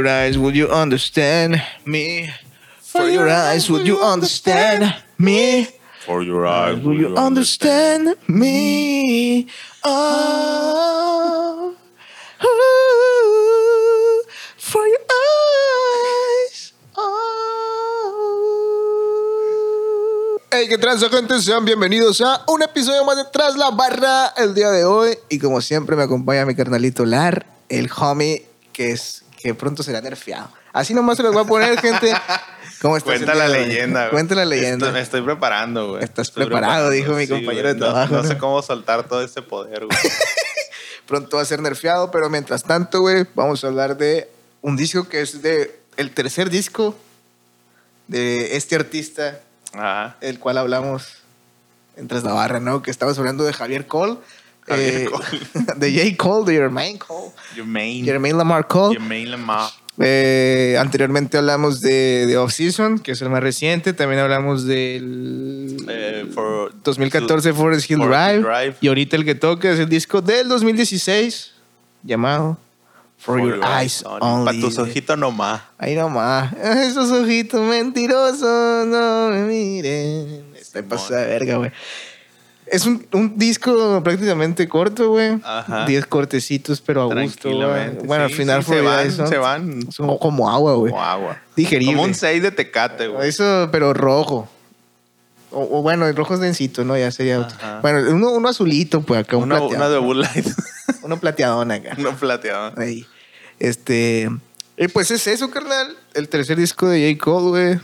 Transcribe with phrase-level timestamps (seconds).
[0.00, 2.30] your eyes, would you understand me?
[2.80, 5.68] For your eyes, would you understand me?
[6.06, 9.46] For your eyes, Will you understand me?
[9.84, 11.74] Oh,
[12.42, 14.22] ooh,
[14.56, 16.72] for your eyes.
[16.96, 17.20] Oh.
[20.50, 21.42] Hey, ¿qué transa, gente?
[21.42, 25.18] Sean bienvenidos a un episodio más de Tras la Barra el día de hoy.
[25.28, 30.00] Y como siempre, me acompaña mi carnalito Lar, el homie que es que pronto será
[30.00, 30.50] nerfeado.
[30.72, 32.12] Así nomás se los voy a poner, gente.
[32.80, 34.00] ¿Cómo estás Cuenta la leyenda.
[34.02, 34.10] güey.
[34.12, 34.86] Cuenta la leyenda.
[34.86, 36.04] Estoy, me estoy preparando, güey.
[36.04, 37.74] Estás Estoy preparado, dijo mi compañero güey.
[37.74, 38.28] de trabajo, No, ¿no?
[38.28, 39.98] sé cómo soltar todo ese poder, güey.
[41.06, 44.30] pronto va a ser nerfeado, pero mientras tanto, güey, vamos a hablar de
[44.62, 46.96] un disco que es de el tercer disco
[48.06, 49.40] de este artista,
[49.72, 50.16] Ajá.
[50.20, 51.06] el cual hablamos
[51.96, 52.82] en Tras la Barra, ¿no?
[52.82, 54.16] Que estamos hablando de Javier Cole.
[54.78, 55.24] Eh, Cole.
[55.76, 56.16] de J.
[56.16, 57.30] Cole, de Jermaine Cole.
[57.56, 58.04] Your main.
[58.04, 58.94] Jermaine Lamar Cole.
[58.94, 59.70] Your main Lamar.
[60.02, 63.92] Eh, anteriormente hablamos de, de Off Season, que es el más reciente.
[63.92, 68.76] También hablamos del Eh, for- 2014 Forest Hill Drive.
[68.80, 71.52] Y ahorita el que toca es el disco del 2016
[72.02, 72.56] llamado
[73.18, 74.46] For, Your, Eyes Only.
[74.46, 75.60] Para tus ojitos nomás.
[75.76, 76.54] Ahí nomás.
[76.64, 80.44] Esos ojitos mentirosos, no me miren.
[80.54, 80.88] Estoy Simón.
[80.88, 81.70] pasada de verga, güey.
[82.70, 85.40] Es un, un disco prácticamente corto, güey.
[85.42, 85.86] Ajá.
[85.86, 87.90] Diez cortecitos, pero a gusto, güey.
[88.04, 89.26] Bueno, al final sí, fue se van, eso.
[89.26, 89.92] se van.
[89.92, 90.92] Son como agua, güey.
[90.92, 91.38] Como agua.
[91.56, 91.94] Digerible.
[91.94, 93.28] Como un 6 de tecate, güey.
[93.28, 94.48] Eso, pero rojo.
[95.50, 96.96] O, o bueno, el rojo es densito, ¿no?
[96.96, 97.56] Ya sería otro.
[97.82, 100.46] Bueno, uno, uno azulito, pues acá, un Una, de Bull Light.
[101.02, 101.94] Uno plateadón acá.
[101.98, 102.72] Uno plateado.
[102.76, 103.06] Ahí.
[103.58, 104.30] Este.
[104.76, 105.96] Y pues es eso, carnal.
[106.14, 107.24] El tercer disco de J.
[107.24, 107.80] Cole, güey.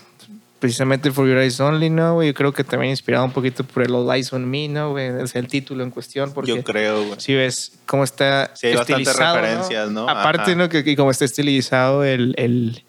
[0.58, 2.28] Precisamente For Your Eyes Only, ¿no, güey?
[2.28, 5.08] Yo creo que también inspirado un poquito por el All Eyes on Me, ¿no, güey?
[5.22, 6.32] Es el título en cuestión.
[6.32, 7.20] Porque Yo creo, güey.
[7.20, 10.08] si ves cómo está Sí, hay bastantes referencias, ¿no?
[10.08, 10.54] Aparte, Ajá.
[10.54, 10.68] ¿no?
[10.68, 12.34] Que, que como está estilizado el...
[12.38, 12.82] el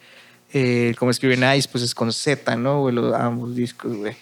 [0.54, 2.80] eh, como escriben Ice, pues es con Z, ¿no?
[2.82, 2.96] güey?
[2.96, 4.16] Los, ambos discos, güey.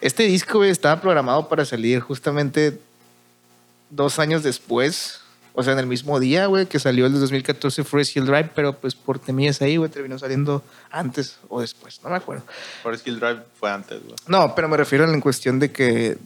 [0.00, 2.78] Este disco, güey, estaba programado para salir justamente
[3.90, 5.20] dos años después.
[5.56, 8.50] O sea, en el mismo día, güey, que salió el de 2014 Forest Hill Drive,
[8.56, 12.42] pero pues por temillas ahí, güey, terminó saliendo antes o después, no me acuerdo.
[12.82, 14.16] Forest Hill Drive fue antes, güey.
[14.26, 16.18] No, pero me refiero en cuestión de que,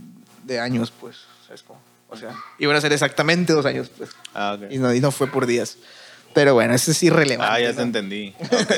[0.44, 1.78] de años, pues, ¿sabes cómo?
[2.08, 4.70] O sea, iban a ser exactamente dos años, pues, Ah, ok.
[4.70, 5.76] y no, y no fue por días.
[6.32, 7.52] Pero bueno, eso es irrelevante.
[7.54, 7.76] Ah, ya ¿no?
[7.76, 8.34] te entendí.
[8.50, 8.72] Ok.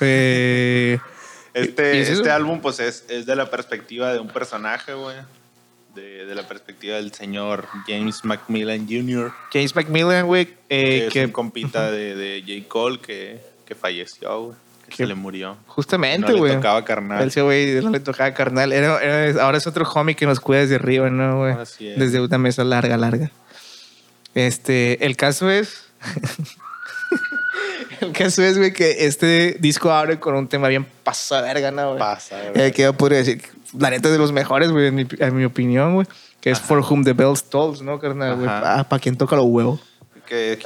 [0.00, 0.98] Eh,
[1.54, 5.16] Este, ¿Y es este álbum, pues, es, es de la perspectiva de un personaje, güey.
[5.96, 11.12] De, de la perspectiva del señor James Macmillan Jr., James Macmillan, güey, eh, que es
[11.12, 12.68] que un compita de, de J.
[12.68, 14.56] Cole que, que falleció, güey.
[14.88, 15.56] Que se le murió.
[15.66, 16.54] justamente, no le güey.
[16.54, 17.26] tocaba carnal.
[17.26, 18.72] Ese güey no le tocaba carnal.
[18.72, 21.54] Era, era- ahora es otro homie que nos cuida desde arriba, ¿no, güey?
[21.54, 21.98] Así es.
[21.98, 23.32] Desde una mesa larga, larga.
[24.34, 25.86] Este, el caso es.
[28.00, 31.88] el caso es, güey, que este disco abre con un tema bien pasa verga, ¿no,
[31.88, 31.98] güey?
[31.98, 32.72] Pasa, Eh, güey.
[32.72, 33.42] que yo podría decir,
[33.78, 36.06] la neta de los mejores, güey, en mi, en mi opinión, güey.
[36.40, 38.36] Que es For Whom the Bells Tolls, ¿no, carnal?
[38.36, 38.46] güey?
[38.48, 38.80] Ajá.
[38.80, 39.80] Ah, para quien toca los huevos.
[40.26, 40.58] Que,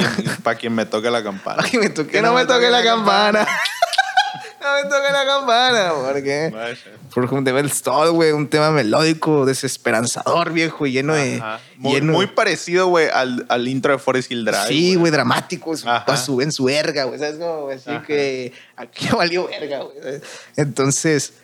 [0.43, 1.57] para quien me toque la campana.
[1.57, 3.47] Para que me toque, que no me toque la campana.
[4.61, 6.51] no me toque la campana, porque.
[6.53, 6.77] Vaya.
[7.11, 11.37] For Whom the Bells Toll, güey, un tema melódico, desesperanzador, viejo, y lleno de.
[11.37, 11.61] Ajá.
[11.77, 14.69] Muy, lleno- muy parecido, güey, al, al intro de Forest Hill Drive.
[14.69, 16.05] Sí, güey, dramático, Ajá.
[16.07, 17.37] a su, en su verga, güey, ¿sabes?
[17.39, 18.03] Como así Ajá.
[18.07, 20.21] que aquí valió verga, güey.
[20.57, 21.35] Entonces,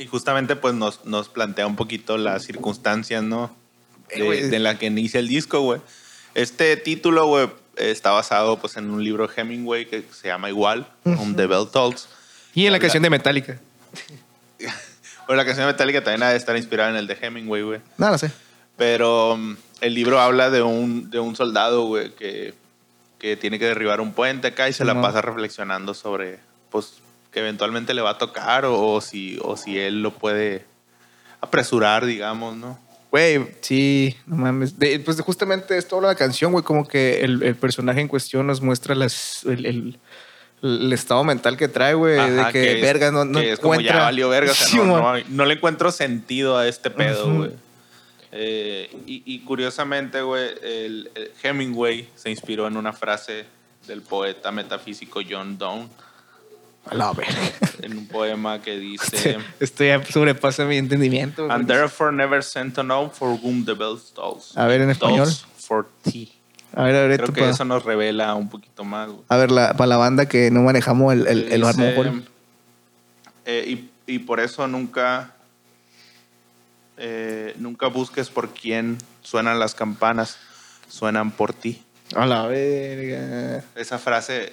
[0.00, 3.54] Y justamente pues nos, nos plantea un poquito las circunstancias, ¿no?
[4.08, 4.22] Eh.
[4.22, 5.80] De, de la que inicia el disco, güey.
[6.34, 10.86] Este título, güey, está basado pues en un libro de Hemingway que se llama igual,
[11.04, 12.08] Home the Bell Tolls.
[12.54, 13.58] y en la Habla- canción de Metallica.
[15.26, 17.80] Bueno, la canción metálica también ha de estar inspirada en el de Hemingway, güey.
[17.98, 18.32] No, no sé.
[18.76, 22.54] Pero um, el libro habla de un, de un soldado, güey, que,
[23.18, 25.02] que tiene que derribar un puente acá y se la Simón.
[25.04, 26.40] pasa reflexionando sobre,
[26.70, 26.94] pues,
[27.32, 30.64] que eventualmente le va a tocar o, o si, o si él lo puede
[31.40, 32.78] apresurar, digamos, ¿no?
[33.10, 34.78] Güey, sí, no mames.
[34.78, 38.46] De- pues justamente esto habla la canción, güey, como que el, el personaje en cuestión
[38.46, 39.98] nos muestra las, el, el-
[40.62, 43.58] el estado mental que trae, güey, de Ajá, que, es- verga, no, no que es
[43.58, 44.84] como ya valió verga, o sea, Sí, no,
[45.18, 47.50] no no le encuentro sentido a este pedo, güey.
[48.32, 51.10] Eh, y, y curiosamente, güey, el
[51.42, 53.44] Hemingway se inspiró en una frase
[53.88, 55.88] del poeta metafísico John Donne,
[56.86, 57.34] A la verga.
[57.82, 59.38] en un poema que dice...
[59.60, 61.50] Esto ya sobrepasa mi entendimiento.
[61.50, 64.56] And therefore never sent to know for whom the bell tolls.
[64.56, 65.26] A ver, en español.
[65.26, 66.32] Tolls for tea.
[66.74, 69.22] A ver, a ver, Creo que pa- eso nos revela un poquito más, güey.
[69.28, 72.22] A ver, la, para la banda que no manejamos el, el, el Dice,
[73.44, 75.34] eh, y, y por eso nunca,
[76.96, 80.36] eh, nunca busques por quién suenan las campanas,
[80.88, 81.82] suenan por ti.
[82.14, 83.64] A la verga.
[83.74, 84.52] Esa frase, eh,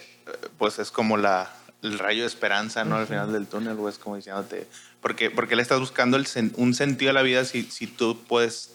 [0.57, 1.51] pues es como la,
[1.83, 2.95] el rayo de esperanza, ¿no?
[2.97, 4.67] Al final del túnel, güey, es como diciéndote,
[5.01, 8.19] porque, porque le estás buscando el sen- un sentido a la vida si, si tú
[8.27, 8.73] puedes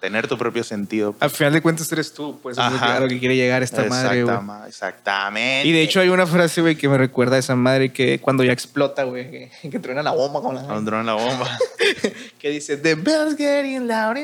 [0.00, 1.14] tener tu propio sentido.
[1.20, 2.96] Al final de cuentas eres tú, pues es lo que, Ajá.
[2.96, 4.36] a lo que quiere llegar esta madre, güey.
[4.66, 5.68] Exactamente.
[5.68, 8.42] Y de hecho hay una frase, güey, que me recuerda a esa madre que cuando
[8.42, 10.62] ya explota, güey, que, que truena la bomba con la...
[10.62, 11.58] Cuando en la bomba.
[12.38, 14.16] que dice, the bell's getting loud,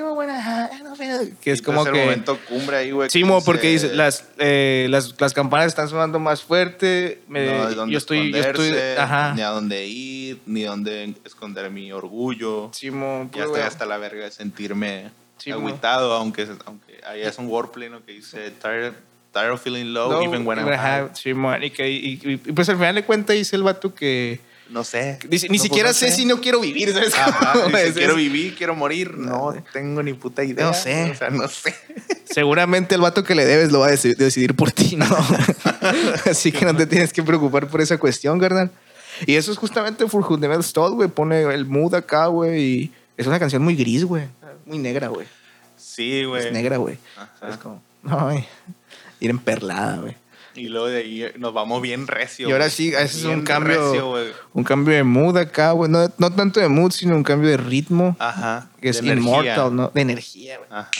[1.40, 2.00] Que es como ese que...
[2.00, 3.10] momento cumbre ahí, güey.
[3.10, 7.66] Sí, mo, porque dice, las, eh, las, las campanas están sonando más fuerte, me- no
[7.66, 11.70] hay dónde yo estoy, yo estoy, esconderse, ajá, ni a dónde ir, ni dónde esconder
[11.70, 12.70] mi orgullo.
[12.72, 17.22] sí, mo, ya puro, estoy hasta la verga de sentirme Sí, agüitado, aunque, aunque ahí
[17.22, 18.04] es un wordplay ¿no?
[18.04, 18.92] que dice tired,
[19.32, 21.08] tired of feeling low, No, even when I'm high.
[21.14, 23.94] sí, mo, y, que- y- y- y pues al final de cuentas dice el vato
[23.94, 24.40] que
[24.70, 25.18] No sé.
[25.28, 27.14] dice, ni No, pues, siquiera no sé si no quiero vivir, ¿sabes?
[27.14, 29.16] Ajá, dice, quiero vivir, quiero morir.
[29.16, 29.62] No No.
[29.72, 30.66] tengo ni puta idea.
[30.66, 31.10] No sé.
[31.10, 31.74] O sea, no sé.
[32.24, 35.06] Seguramente el vato que le debes lo va a deci- decidir por ti, ¿no?
[36.30, 38.70] Así que no te tienes que preocupar por esa cuestión, carnal.
[39.26, 41.08] Y eso es justamente For Whom the Bell Tolls, güey.
[41.08, 42.62] Pone el mood acá, güey.
[42.62, 44.24] Y es una canción muy gris, güey.
[44.66, 45.26] Muy negra, güey.
[45.76, 46.46] Sí, güey.
[46.46, 46.98] Es negra, güey.
[47.48, 48.44] Es como, ay,
[49.20, 50.16] ir emperlada, güey.
[50.54, 52.48] Y luego de ahí nos vamos bien recio.
[52.48, 52.70] Y ahora güey.
[52.70, 54.28] sí, ese es un cambio, recio, güey.
[54.54, 55.90] un cambio de mood acá, güey.
[55.90, 58.16] No, no tanto de mood, sino un cambio de ritmo.
[58.18, 58.68] Ajá.
[58.80, 59.30] que es de energía.
[59.30, 59.90] immortal, ¿no?
[59.94, 60.68] De energía, güey.
[60.70, 60.90] Ajá.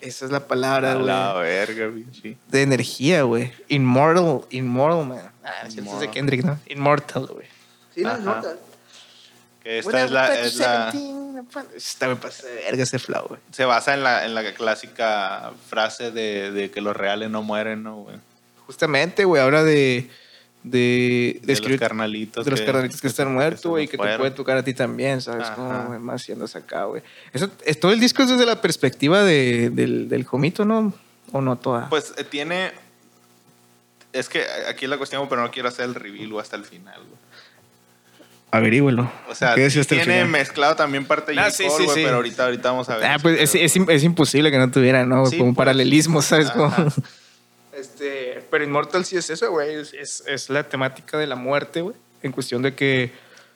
[0.00, 1.44] Esa es la palabra, A la güey.
[1.44, 2.36] verga, bichi.
[2.48, 3.52] De energía, güey.
[3.68, 5.30] Immortal, immortal, man.
[5.44, 6.58] Ah, es de Kendrick, ¿no?
[6.66, 7.46] Immortal, güey.
[7.94, 8.42] Sí, Ajá.
[9.62, 10.92] Que esta es la, es la-
[11.76, 13.40] Esta me pasa de verga ese flow, güey.
[13.52, 17.82] Se basa en la, en la clásica frase de, de que los reales no mueren,
[17.82, 18.16] ¿no, güey?
[18.66, 20.08] Justamente, güey, ahora de...
[20.64, 22.44] De, de, De los carnalitos.
[22.44, 25.20] de los carnalitos que están muertos, güey, nos que te puede tocar a ti también,
[25.20, 25.46] ¿sabes?
[25.48, 25.56] Ajá.
[25.56, 27.02] Como, güey, más yéndose acá, güey.
[27.32, 30.94] Eso, es, todo el disco es desde la perspectiva de, del, del jomito, ¿no?
[31.32, 31.88] ¿O no toda?
[31.88, 32.70] Pues eh, tiene.
[34.12, 36.98] Es que aquí es la cuestión, pero no quiero hacer el reveal hasta el final,
[37.00, 37.18] güey.
[38.52, 39.10] Averígüelo.
[39.30, 41.96] O sea, ¿Qué decía hasta el tiene mezclado también parte de Ah, sí, sí, güey,
[41.96, 42.02] sí.
[42.04, 43.06] pero ahorita, ahorita vamos a ver.
[43.06, 45.24] Ah, pues es, es, es imposible que no tuviera, ¿no?
[45.24, 45.64] Sí, Como un pues.
[45.64, 46.50] paralelismo, ¿sabes?
[46.50, 46.70] Como-.
[47.72, 49.74] Este, pero Immortal sí es eso, güey.
[49.74, 51.96] Es, es, es la temática de la muerte, güey.
[52.22, 53.10] En cuestión de que.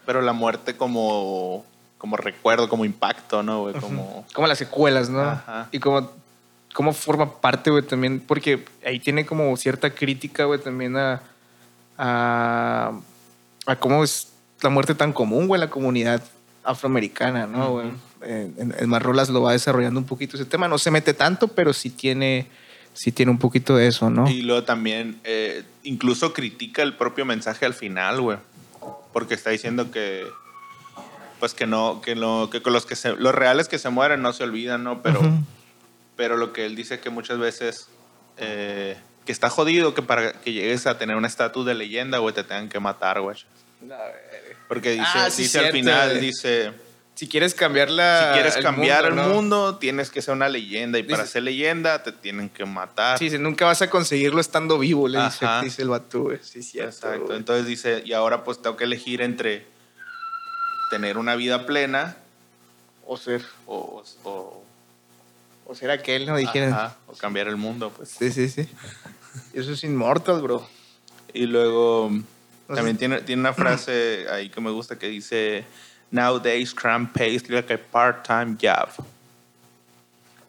[0.06, 1.66] Pero la muerte como,
[1.98, 3.74] como recuerdo, como impacto, ¿no, güey?
[3.74, 4.26] Como.
[4.32, 5.20] Como las secuelas, ¿no?
[5.20, 5.68] Ajá.
[5.72, 6.10] Y como.
[6.72, 8.20] Cómo forma parte, güey, también.
[8.20, 11.20] Porque ahí tiene como cierta crítica, güey, también a.
[11.98, 12.92] A,
[13.66, 14.32] a cómo es
[14.66, 16.22] la muerte tan común, güey, en la comunidad
[16.64, 17.88] afroamericana, ¿no, güey?
[18.22, 20.68] En, en, en Marrolas lo va desarrollando un poquito ese tema.
[20.68, 22.48] No se mete tanto, pero sí tiene.
[22.92, 24.26] Sí tiene un poquito de eso, ¿no?
[24.26, 28.38] Y luego también, eh, incluso critica el propio mensaje al final, güey.
[29.12, 30.26] Porque está diciendo que.
[31.38, 34.22] Pues que no, que no, que con los que se, los reales que se mueren
[34.22, 35.02] no se olvidan, ¿no?
[35.02, 35.20] Pero,
[36.16, 37.88] pero lo que él dice que muchas veces
[38.38, 38.96] eh,
[39.26, 42.44] que está jodido que para que llegues a tener un estatus de leyenda, güey, te
[42.44, 43.36] tengan que matar, güey.
[44.68, 46.20] Porque dice, Ah, sí, dice al final, güey.
[46.20, 46.72] dice,
[47.14, 48.28] Si quieres cambiar la.
[48.32, 49.28] si quieres cambiar el ¿no?
[49.28, 50.98] mundo, tienes que ser una leyenda.
[50.98, 53.18] Y para ser leyenda te tienen que matar.
[53.18, 55.62] Sí, dice, nunca vas a conseguirlo estando vivo, le dice, Ajá.
[55.62, 56.38] dice el güey.
[56.42, 56.90] Sí, cierto.
[56.90, 57.24] Exacto.
[57.26, 57.38] güey.
[57.38, 59.66] Entonces dice, y ahora pues tengo que elegir entre
[60.90, 62.16] tener una vida plena
[63.06, 63.42] O ser.
[63.66, 64.62] o, o,
[65.66, 66.36] O ser aquel, ¿no?
[66.36, 66.72] Dijeron.
[66.72, 68.10] ajá, o cambiar el mundo, pues.
[68.10, 68.68] Sí, sí, sí.
[69.52, 70.68] Eso es Immortal, bro.
[71.32, 72.10] Y luego
[72.74, 75.64] también tiene, tiene una frase ahí que me gusta que dice,
[76.10, 78.88] Nowadays crime pays like a part-time job.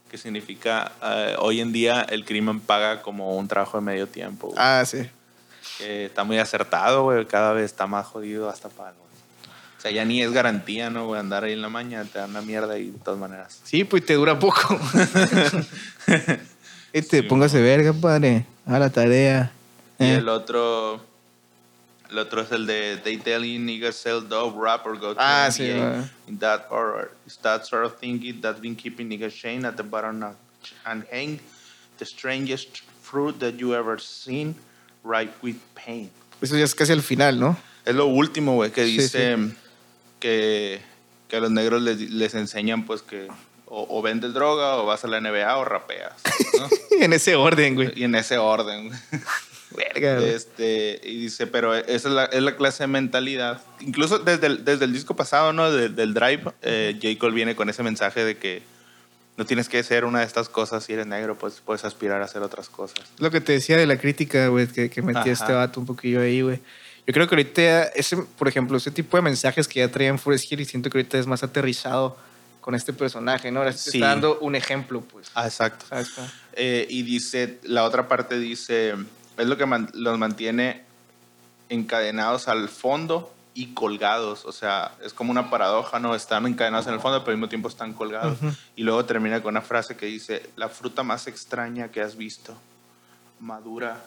[0.10, 4.48] Que significa, eh, hoy en día el crimen paga como un trabajo de medio tiempo.
[4.48, 4.58] güey.
[4.60, 5.10] Ah, sí.
[5.78, 7.26] Que está muy acertado, güey.
[7.26, 8.92] Cada vez está más jodido hasta para...
[8.92, 11.06] O sea, ya ni es garantía, ¿no?
[11.08, 11.20] güey?
[11.20, 13.60] Andar ahí en la mañana te dan una mierda y de todas maneras.
[13.64, 14.80] Sí, pues te dura poco.
[16.94, 18.46] este, Sí, póngase verga, padre.
[18.66, 19.52] A la tarea.
[20.00, 20.16] Y Eh.
[20.16, 21.02] el otro...
[22.10, 25.20] El otro es el de They tell you niggas sell dope, rap or go to
[25.20, 25.52] Ah, NBA.
[25.52, 26.10] sí.
[26.28, 27.12] In that order.
[27.26, 30.36] It's that sort of thinking that's been keeping niggas chained at the bottom of,
[30.86, 31.40] and hang
[31.98, 34.56] the strangest fruit that you ever seen
[35.04, 36.10] ripe with pain.
[36.42, 37.58] Eso ya es casi al final, ¿no?
[37.86, 39.38] Es lo último, güey, que Sí, dice
[40.20, 40.82] Que,
[41.28, 43.28] que a los negros les, les enseñan pues que
[43.66, 46.14] o, o vendes droga o vas a la NBA o rapeas,
[46.60, 46.70] ¿no?
[47.04, 47.92] en ese orden, güey.
[47.96, 48.88] y en ese orden.
[48.90, 49.00] güey.
[49.78, 50.20] Verga.
[50.20, 53.62] Este, y dice, pero esa es la, es la clase de mentalidad.
[53.80, 55.72] Incluso desde el, desde el disco pasado, ¿no?
[55.72, 57.18] Del, del Drive, eh, J.
[57.20, 58.64] Cole viene con ese mensaje de que
[59.38, 62.26] no tienes que ser una de estas cosas si eres negro, pues puedes aspirar a
[62.26, 63.06] hacer otras cosas.
[63.20, 66.22] Lo que te decía de la crítica, güey, que, que metía este vato un poquillo
[66.22, 66.60] ahí, güey.
[67.06, 70.52] Yo creo que ahorita, ese, por ejemplo, ese tipo de mensajes que ya traían Forest
[70.52, 72.18] Hill y siento que ahorita es más aterrizado
[72.60, 73.60] con este personaje, ¿no?
[73.60, 75.32] Ahora sí está dando un ejemplo, pues.
[75.34, 75.86] Ah, exacto.
[75.88, 76.28] ¿Sabes cómo?
[76.52, 78.94] Eh, y dice, la otra parte dice,
[79.38, 80.84] es lo que man- los mantiene
[81.70, 84.46] encadenados al fondo y colgados.
[84.46, 86.16] O sea, es como una paradoja, ¿no?
[86.16, 88.38] Están encadenados en el fondo, pero al mismo tiempo están colgados.
[88.76, 92.56] Y luego termina con una frase que dice, la fruta más extraña que has visto,
[93.40, 93.98] madura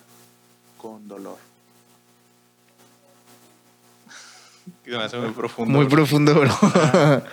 [0.78, 1.38] con dolor.
[4.84, 5.76] que me hace muy profundo.
[5.78, 6.52] Muy profundo, bro.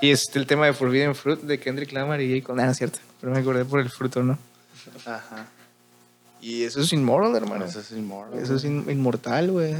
[0.00, 2.46] y este el tema de Forbidden Fruit de Kendrick Lamar y J.
[2.46, 2.62] Cole.
[2.62, 2.98] Ah, cierto.
[3.20, 4.38] Pero me acordé por el fruto, ¿no?
[5.06, 5.46] Ajá.
[6.40, 7.64] Y eso es inmoral, hermano.
[7.64, 8.38] Eso es inmoral.
[8.38, 9.74] Eso es in- inmortal, güey.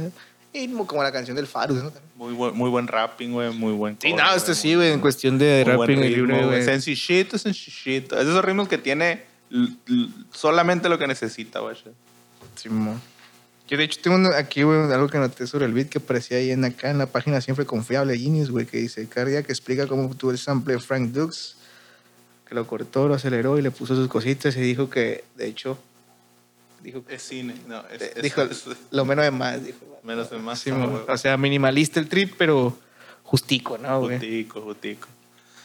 [0.87, 1.91] Como la canción del Farus, ¿no?
[2.15, 3.53] Muy buen, muy buen rapping, güey.
[3.53, 3.95] Muy buen.
[4.01, 6.63] Sí, no, este sí, güey, en cuestión de rapping libre, güey.
[6.63, 8.19] Sencillito, sencillito.
[8.19, 9.23] Es esos ritmos que tiene
[10.31, 11.75] solamente lo que necesita, güey.
[12.55, 12.99] Simón.
[13.67, 16.51] Yo de hecho tengo aquí, güey, algo que noté sobre el beat que aparecía ahí
[16.51, 20.13] en acá en la página siempre confiable Genius, güey, que dice Cardia que explica cómo
[20.15, 21.55] tuvo el sample de Frank Dukes,
[22.47, 25.77] que lo cortó, lo aceleró y le puso sus cositas y dijo que, de hecho,
[26.83, 27.81] dijo, Es cine, no.
[27.91, 29.79] Es, eh, es- dijo es- lo menos de más, dijo.
[30.03, 30.59] menos de más.
[30.59, 30.89] Simón.
[30.91, 31.03] güey.
[31.07, 32.77] o sea, minimalista el trip, pero
[33.23, 34.17] justico, ¿no, güey?
[34.17, 35.07] Jutico, jutico.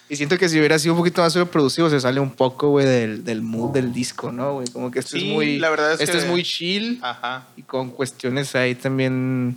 [0.09, 2.85] Y siento que si hubiera sido un poquito más sobreproducido, se sale un poco, güey,
[2.85, 4.67] del, del mood del disco, ¿no, güey?
[4.69, 5.59] Como que este Sí, es muy.
[5.59, 7.47] la verdad es este que- es muy chill Ajá.
[7.57, 9.57] y con cuestiones ahí también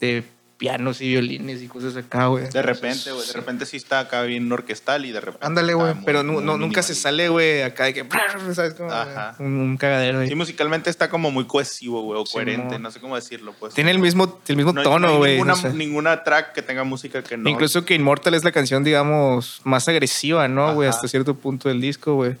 [0.00, 0.24] de
[0.58, 2.48] pianos y violines y cosas acá, güey.
[2.50, 3.24] De repente, güey.
[3.26, 5.46] De repente sí está acá bien orquestal y de repente.
[5.46, 5.94] Ándale, güey.
[6.04, 8.00] Pero muy no, nunca se sale, güey, acá de que.
[8.90, 9.36] Ajá.
[9.38, 10.34] un, un cagadero, Sí, güey.
[10.34, 12.78] musicalmente está como muy cohesivo, güey, o coherente.
[12.78, 13.74] No sé cómo decirlo, pues.
[13.74, 15.34] Tiene el mismo, el mismo No no tono, güey.
[15.34, 15.70] ninguna, o sea.
[15.70, 17.48] ninguna track que tenga música que no.
[17.48, 20.88] Incluso que Immortal es la canción, digamos, más agresiva, ¿no, güey?
[20.88, 22.34] Hasta cierto punto del disco, güey.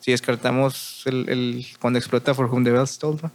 [0.00, 3.30] Si descartamos el, el- cuando explota For Whom the Bell Toll, ¿no?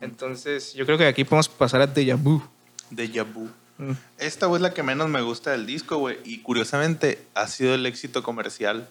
[0.00, 2.42] Entonces, yo creo que aquí podemos pasar a Deja Vu.
[2.90, 3.48] Deja Vu.
[3.78, 3.92] Mm.
[4.18, 6.18] Esta, güey, es la que menos me gusta del disco, güey.
[6.24, 8.88] Y curiosamente ha sido el éxito comercial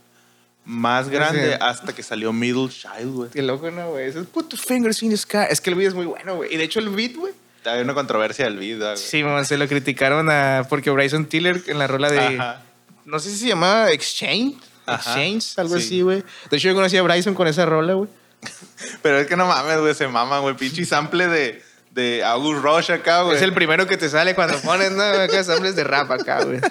[0.65, 1.57] más grande Sí.
[1.61, 3.29] hasta que salió Middle Child, güey.
[3.31, 4.07] Qué loco, ¿no, güey?
[4.07, 5.45] Es Put your fingers in the sky.
[5.49, 6.53] Es que el beat es muy bueno, güey.
[6.53, 7.33] Y de hecho el beat, güey.
[7.65, 8.97] Hay una controversia del video, güey.
[8.97, 10.65] Sí, mamá, se lo criticaron a...
[10.69, 12.19] Porque Bryson Tiller en la rola de...
[12.19, 12.61] Ajá.
[13.05, 14.55] No sé si se llamaba Exchange.
[14.85, 14.95] Ajá.
[15.21, 15.85] Exchange, algo Sí.
[15.85, 16.23] así, güey.
[16.49, 18.09] De hecho, yo conocí a Bryson con esa rola, güey.
[19.01, 20.55] Pero es que no mames, güey, se maman, güey.
[20.55, 21.61] Pinche sample de,
[21.97, 23.35] de August Rush acá, güey.
[23.35, 25.01] Es el primero que te sale cuando pones, ¿no?
[25.03, 26.61] Acá samples de rap acá, güey.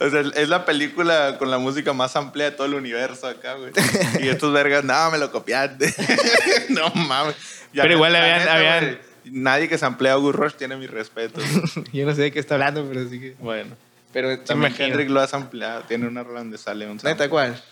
[0.00, 3.54] O sea, es la película con la música más amplia de todo el universo acá,
[3.54, 3.70] güey.
[4.20, 5.94] Y estos vergas, no, me lo copiaste.
[6.70, 7.36] no mames.
[7.72, 10.86] Ya, Pero igual habían- neta, habían- güey, Nadie que samplea a August Rush tiene mi
[10.86, 11.40] respeto.
[11.40, 11.86] güey.
[11.92, 13.36] Yo no sé de qué está hablando, pero sí que...
[13.38, 13.76] bueno.
[14.12, 14.74] Pero También.
[14.74, 15.82] Kendrick lo ha sampleado.
[15.82, 17.10] Tiene una rola donde sale un sample.
[17.12, 17.62] ¿Neta cuál?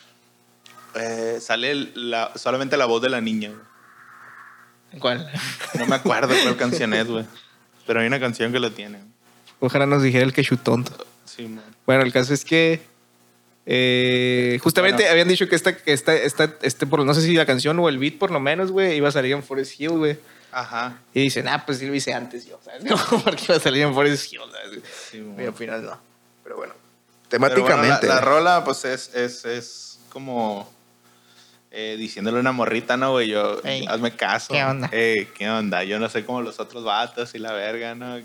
[0.94, 3.60] Eh, sale la, solamente la voz de la niña, güey.
[4.98, 5.30] ¿Cuál?
[5.78, 7.24] No me acuerdo cuál canción es, güey.
[7.86, 8.98] Pero hay una canción que lo tiene.
[9.60, 10.92] Ojalá nos dijera el que tonto.
[11.24, 11.64] Sí, man.
[11.86, 12.82] Bueno, el caso es que
[13.64, 15.12] eh, justamente Bueno.
[15.12, 17.88] habían dicho que esta, que esta, esta, este, por, no sé si la canción o
[17.88, 20.18] el beat por lo menos, güey, iba a salir en Forest Hill, güey.
[20.50, 20.98] Ajá.
[21.14, 22.82] Y dicen, ah, pues sí lo hice antes yo, ¿sabes?
[23.08, 24.82] Como porque iba a salir en Forest Hill, ¿sabes?
[25.10, 25.42] Sí, man.
[25.42, 25.98] Y al final no.
[26.42, 26.74] Pero bueno.
[27.28, 28.06] Pero bueno, Temáticamente.
[28.06, 30.70] la, la rola, pues es, es, es como
[31.74, 33.28] eh, diciéndole a una morrita, ¿no, güey?
[33.28, 34.52] Yo, Ey, hazme caso.
[34.52, 34.90] ¿qué onda?
[34.92, 35.82] Ey, ¿qué onda?
[35.84, 38.18] Yo no sé cómo los otros vatos y la verga, ¿no?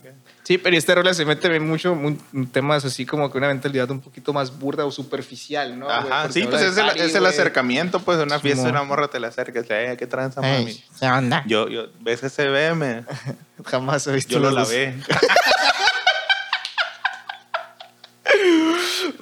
[0.44, 3.90] Sí, pero esta rola se mete bien mucho en temas así como que una mentalidad
[3.90, 5.90] un poquito más burda o superficial, ¿no?
[5.90, 9.08] Ajá, sí, pues es el, es el acercamiento, pues, de una fiesta de una morra
[9.08, 10.84] te la acercas, eh, ¿qué tranza, mami?
[11.00, 11.44] ¿qué onda?
[11.48, 13.06] Yo, yo, ¿ves ese BM?
[13.66, 14.94] Jamás he visto Yo lo lavé.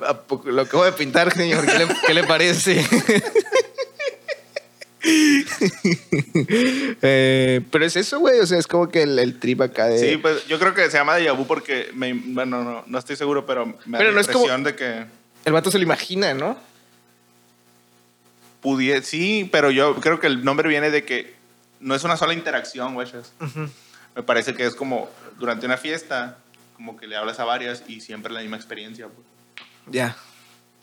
[0.08, 1.65] ¿A poco Lo acabo de pintar, señor.
[1.65, 2.86] ¿Qué le, qué le parece?
[7.02, 8.40] Eh, pero es eso, güey.
[8.40, 9.98] O sea, es como que el, el trip acá de.
[10.00, 13.16] Sí, pues yo creo que se llama Deja Vu porque, me, bueno, no, no estoy
[13.16, 15.06] seguro, pero me Pero da no la es como- impresión de que
[15.46, 16.58] El vato se lo imagina, ¿no?
[18.62, 21.36] pudiera, sí, pero yo creo que el nombre viene de que
[21.80, 23.08] no es una sola interacción, güey.
[24.16, 25.08] Me parece que es como
[25.38, 26.40] durante una fiesta,
[26.76, 29.08] como que le hablas a varias y siempre la misma experiencia.
[29.88, 30.18] Ya.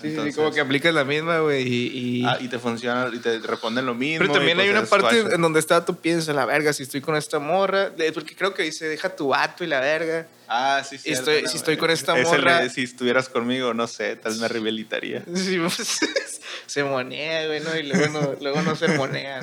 [0.02, 1.62] Sí, Entonces- como que aplicas la misma, güey.
[1.66, 4.18] Y, y- Ah, y te funciona y te responden lo mismo.
[4.26, 6.82] Pero también y hay pues una parte en donde está tú piensas, la verga, si
[6.82, 7.90] estoy con esta morra.
[8.12, 10.26] Porque creo que dice, deja tu vato y la verga.
[10.48, 11.10] Ah, sí, sí.
[11.10, 15.22] estoy- si estoy con esta morra- si estuvieras conmigo, no sé, tal vez me rehabilitaría.
[15.34, 15.98] Sí, pues,
[16.66, 17.74] se monea, güey, ¿no?
[17.76, 19.40] Y luego no, luego no se monea.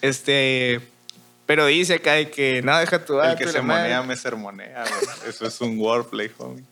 [0.00, 0.80] Este.
[1.46, 3.32] Pero dice acá de que no, deja tu vato.
[3.32, 3.82] El que y se la madre.
[3.82, 5.28] monea me sermonea, güey.
[5.28, 6.64] Eso es un wordplay, homie.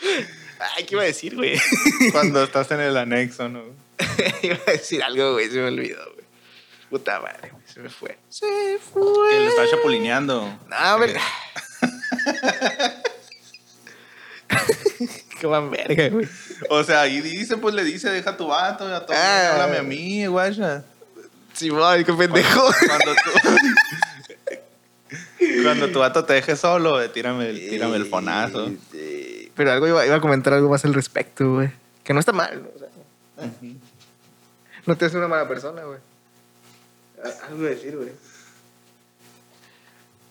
[0.76, 1.58] Ay, ¿qué iba a decir, güey?
[2.12, 3.62] Cuando estás en el anexo, ¿no?
[4.42, 6.26] iba a decir algo, güey, se me olvidó, güey.
[6.90, 8.18] Puta madre, güey, se me fue.
[8.28, 9.02] Se Que fue.
[9.04, 10.40] lo está chapulineando.
[10.68, 11.16] No, a ver.
[15.40, 16.26] Qué van verga, güey.
[16.70, 19.50] O sea, ahí dice, pues le dice, deja tu vato, a todo, Ah.
[19.52, 20.84] háblame a mí, guaya.
[21.52, 22.70] Simón, qué pendejo.
[22.86, 23.30] Cuando tú,
[25.62, 28.70] Cuando tu vato te deje solo, eh, tírame, el- tírame el fonazo.
[29.58, 31.68] Pero algo iba, iba a comentar algo más al respecto, güey.
[32.04, 32.68] Que no está mal, ¿no?
[32.74, 32.88] O sea,
[34.86, 35.98] no te hace una mala persona, güey.
[37.48, 38.10] Algo decir, güey.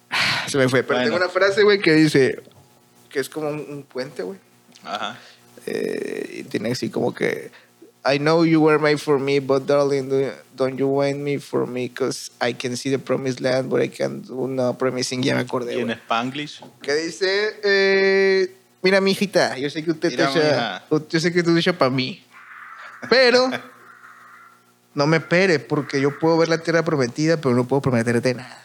[0.47, 1.11] Se me fue, pero Bueno.
[1.11, 2.41] tengo una frase, güey, que dice
[3.09, 4.39] que es como un, un puente, güey.
[4.83, 5.17] Ajá.
[5.65, 7.51] Eh, y tiene así como que
[8.09, 11.67] I know you were made for me, but darling, do- don't you want me for
[11.67, 11.89] me?
[11.89, 15.21] Because I can see the promised land, but I can't do no promising.
[15.21, 15.91] Ya me acordé, Y en.
[15.91, 16.61] Spanglish.
[16.81, 21.43] Que dice, eh, mira, mijita, yo sé que usted Mira, te echa, yo sé que
[21.43, 22.23] tú te echa para mí,
[23.09, 23.49] pero
[24.93, 28.63] no me pere porque yo puedo ver la tierra prometida, pero no puedo prometerte nada.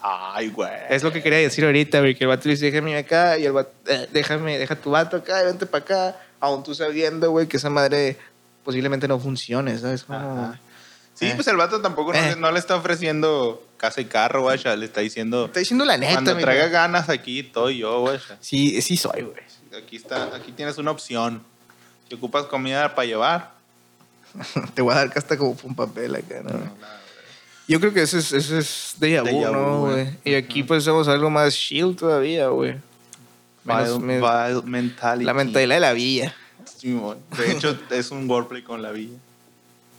[0.00, 0.70] Ay, güey.
[0.88, 3.46] Es lo que quería decir ahorita, güey, que el vato le dice, déjame acá, y
[3.46, 7.30] el vato, eh, déjame, deja tu vato acá, y vente para acá, aún tú sabiendo,
[7.32, 8.16] güey, que esa madre
[8.64, 10.04] posiblemente no funcione, ¿sabes?
[10.04, 10.54] Como.
[11.14, 11.32] Sí, Eh.
[11.34, 12.36] pues el vato tampoco no, Eh.
[12.36, 14.58] no le está ofreciendo casa y carro, güey.
[14.76, 18.18] Le está diciendo, Está diciendo la neta, cuando traiga ganas aquí, estoy yo, güey.
[18.40, 19.36] Sí, sí soy, güey.
[19.82, 21.42] Aquí está, aquí tienes una opción.
[22.08, 23.52] Si ocupas comida para llevar.
[24.74, 26.50] Te voy a dar hasta como un papel acá, ¿no?
[27.68, 30.08] Yo creo que eso es, eso es déjà vu, Déjà vu, ¿no, güey.
[30.24, 32.76] Y aquí pues somos algo más chill todavía, güey.
[33.64, 35.24] Menos- me- vile mentality.
[35.24, 36.34] La mentalidad de la villa.
[36.64, 37.18] Simón.
[37.36, 39.18] De hecho, es un wordplay con la villa.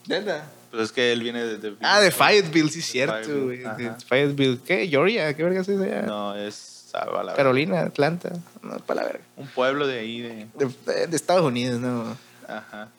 [0.07, 0.49] ¿Neta?
[0.71, 1.57] Pues es que él viene de...
[1.57, 3.77] de- Ah, de Fayetteville, sí, De cierto, Fayetteville, güey.
[3.77, 3.91] De.
[4.05, 4.59] Fayetteville.
[4.65, 4.87] ¿Qué?
[4.87, 5.33] ¿Georgia?
[5.35, 6.01] ¿Qué verga es eso allá?
[6.03, 6.89] No, es...
[6.93, 7.35] la verga.
[7.35, 8.31] Carolina, Atlanta.
[8.61, 9.23] No, para la verga.
[9.37, 10.47] Un pueblo de ahí, de...
[10.55, 12.17] De, de- Estados Unidos, no.
[12.47, 12.89] Ajá.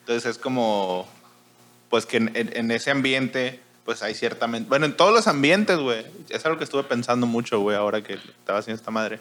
[0.00, 1.08] Entonces es como,
[1.88, 5.78] pues que en, en- en ese ambiente, pues hay ciertamente, bueno, en todos los ambientes,
[5.78, 9.18] güey, es algo que estuve pensando mucho, güey, ahora que estaba haciendo esta madre,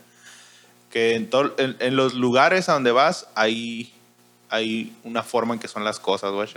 [0.92, 3.94] que en, todo- en, en los lugares a donde vas hay,
[4.50, 6.48] hay una forma en que son las cosas, güey.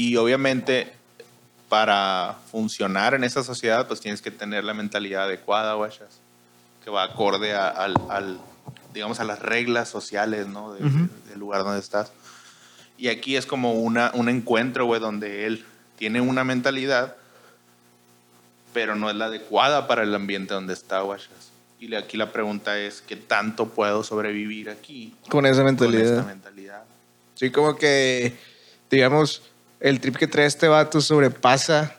[0.00, 0.90] Y obviamente
[1.68, 5.90] para funcionar en esa sociedad, pues tienes que tener la mentalidad adecuada, güey,
[6.82, 8.40] que va acorde a- al, al,
[8.94, 10.72] digamos, a las reglas sociales, ¿no?
[10.72, 11.08] De- Ujú.
[11.28, 12.12] del lugar donde estás.
[12.96, 15.66] Y aquí es como una, un encuentro, güey, donde él
[15.98, 17.14] tiene una mentalidad,
[18.72, 21.20] pero no es la adecuada para el ambiente donde está, güey.
[21.78, 26.04] Y aquí la pregunta es, ¿qué tanto puedo sobrevivir aquí Con esa con mentalidad.
[26.18, 26.82] esta mentalidad?
[27.34, 28.36] Sí, como que,
[28.90, 29.42] digamos,
[29.80, 31.94] el trip que trae este vato sobrepasa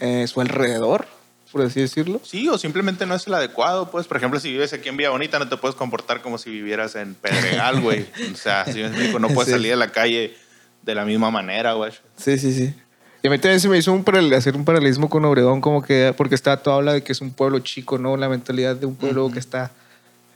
[0.00, 1.06] eh, su alrededor,
[1.52, 2.20] por así decirlo.
[2.24, 4.06] Sí, o simplemente no es el adecuado, pues.
[4.06, 6.94] Por ejemplo, si vives aquí en Villa Bonita, no te puedes comportar como si vivieras
[6.96, 8.06] en Pedregal, güey.
[8.32, 9.52] O sea, si me explico, no puedes Sí.
[9.52, 10.34] salir a la calle
[10.82, 11.92] de la misma manera, güey.
[12.16, 12.74] Sí, sí, sí.
[13.22, 16.12] Y a mí también se me hizo un hacer un paralelismo con Obregón, como que,
[16.14, 18.18] porque está todo habla de que es un pueblo chico, ¿no?
[18.18, 19.70] La mentalidad de un pueblo que está,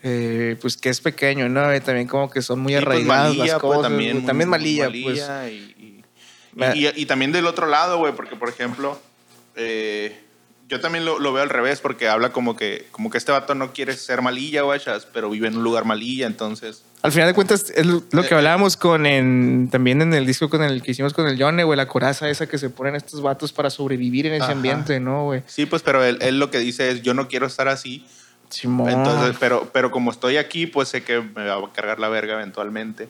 [0.02, 1.74] eh, pues que es pequeño, ¿no?
[1.74, 3.82] Y también como que son muy pues, arraigadas Malilla, las pues, cosas.
[3.90, 5.52] también, también Malilla, Malilla pues.
[5.52, 6.04] y, y-
[6.54, 9.00] Me- y- y también del otro lado, güey, porque, por ejemplo,
[9.56, 10.18] eh,
[10.68, 13.54] yo también lo, lo veo al revés, porque habla como que, como que este vato
[13.54, 14.80] no quiere ser malilla, güey,
[15.12, 16.82] pero vive en un lugar malilla, entonces...
[17.00, 20.50] Al final de cuentas, es lo que Eh, hablábamos con en, también en el disco
[20.50, 23.22] con el que hicimos con el Johnny, güey, la coraza esa que se ponen estos
[23.22, 24.52] vatos para sobrevivir en ese Ajá.
[24.52, 25.42] ambiente, ¿no, güey?
[25.46, 28.04] Sí, pues, pero él, él lo que dice es, yo no quiero estar así,
[28.50, 28.88] Simón.
[28.90, 32.34] Entonces, pero, pero como estoy aquí, pues sé que me va a cargar la verga
[32.34, 33.08] eventualmente.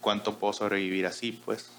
[0.00, 1.70] ¿Cuánto puedo sobrevivir así, pues?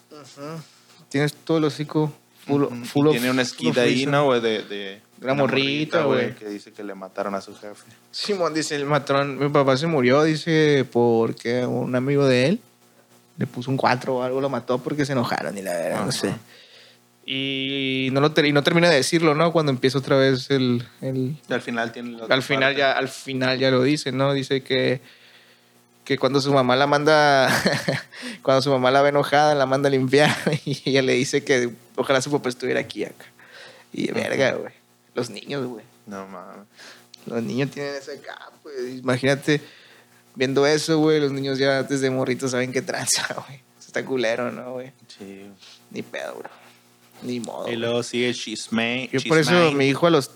[1.10, 2.12] Tienes todo el hocico
[2.46, 4.06] full, of- tiene una esquina ahí.
[4.06, 4.42] ¿no, güey?
[4.42, 6.36] De, de Una morrita, güey.
[6.36, 7.84] Que dice que le mataron a su jefe.
[8.12, 12.60] Simón dice el matrón, mi papá se murió, dice, porque un amigo de él
[13.38, 16.10] le puso un 4 o algo, lo mató porque se enojaron y la verdad, no
[16.10, 16.12] Ajá.
[16.12, 16.34] sé.
[17.30, 19.52] Y no, lo ter- y no termina de decirlo, ¿no?
[19.52, 20.88] Cuando empieza otra vez el...
[21.02, 22.80] el al final tiene la al, final parte.
[22.80, 24.34] ya, al final ya lo dice, ¿no?
[24.34, 25.02] Dice que,
[26.06, 27.50] que cuando su mamá la manda,
[28.44, 30.34] cuando su mamá la ve enojada, la manda a limpiar
[30.66, 33.26] y ella le dice que ojalá su papá estuviera aquí acá.
[33.92, 34.74] Y verga, güey.
[35.14, 35.84] Los niños, güey.
[36.06, 36.66] No mames.
[37.26, 39.00] Los niños tienen ese acá, pues.
[39.00, 39.60] Imagínate
[40.34, 41.20] viendo eso, güey.
[41.20, 43.60] Los niños ya desde morritos saben qué tranza, güey.
[43.86, 44.94] Está culero, ¿no, güey?
[45.08, 45.48] Sí.
[45.92, 46.50] Ni pedo, bro.
[47.22, 47.70] Ni modo.
[47.70, 49.10] Y luego sigue She's May.
[49.12, 50.32] Yo por eso mi hijo a los...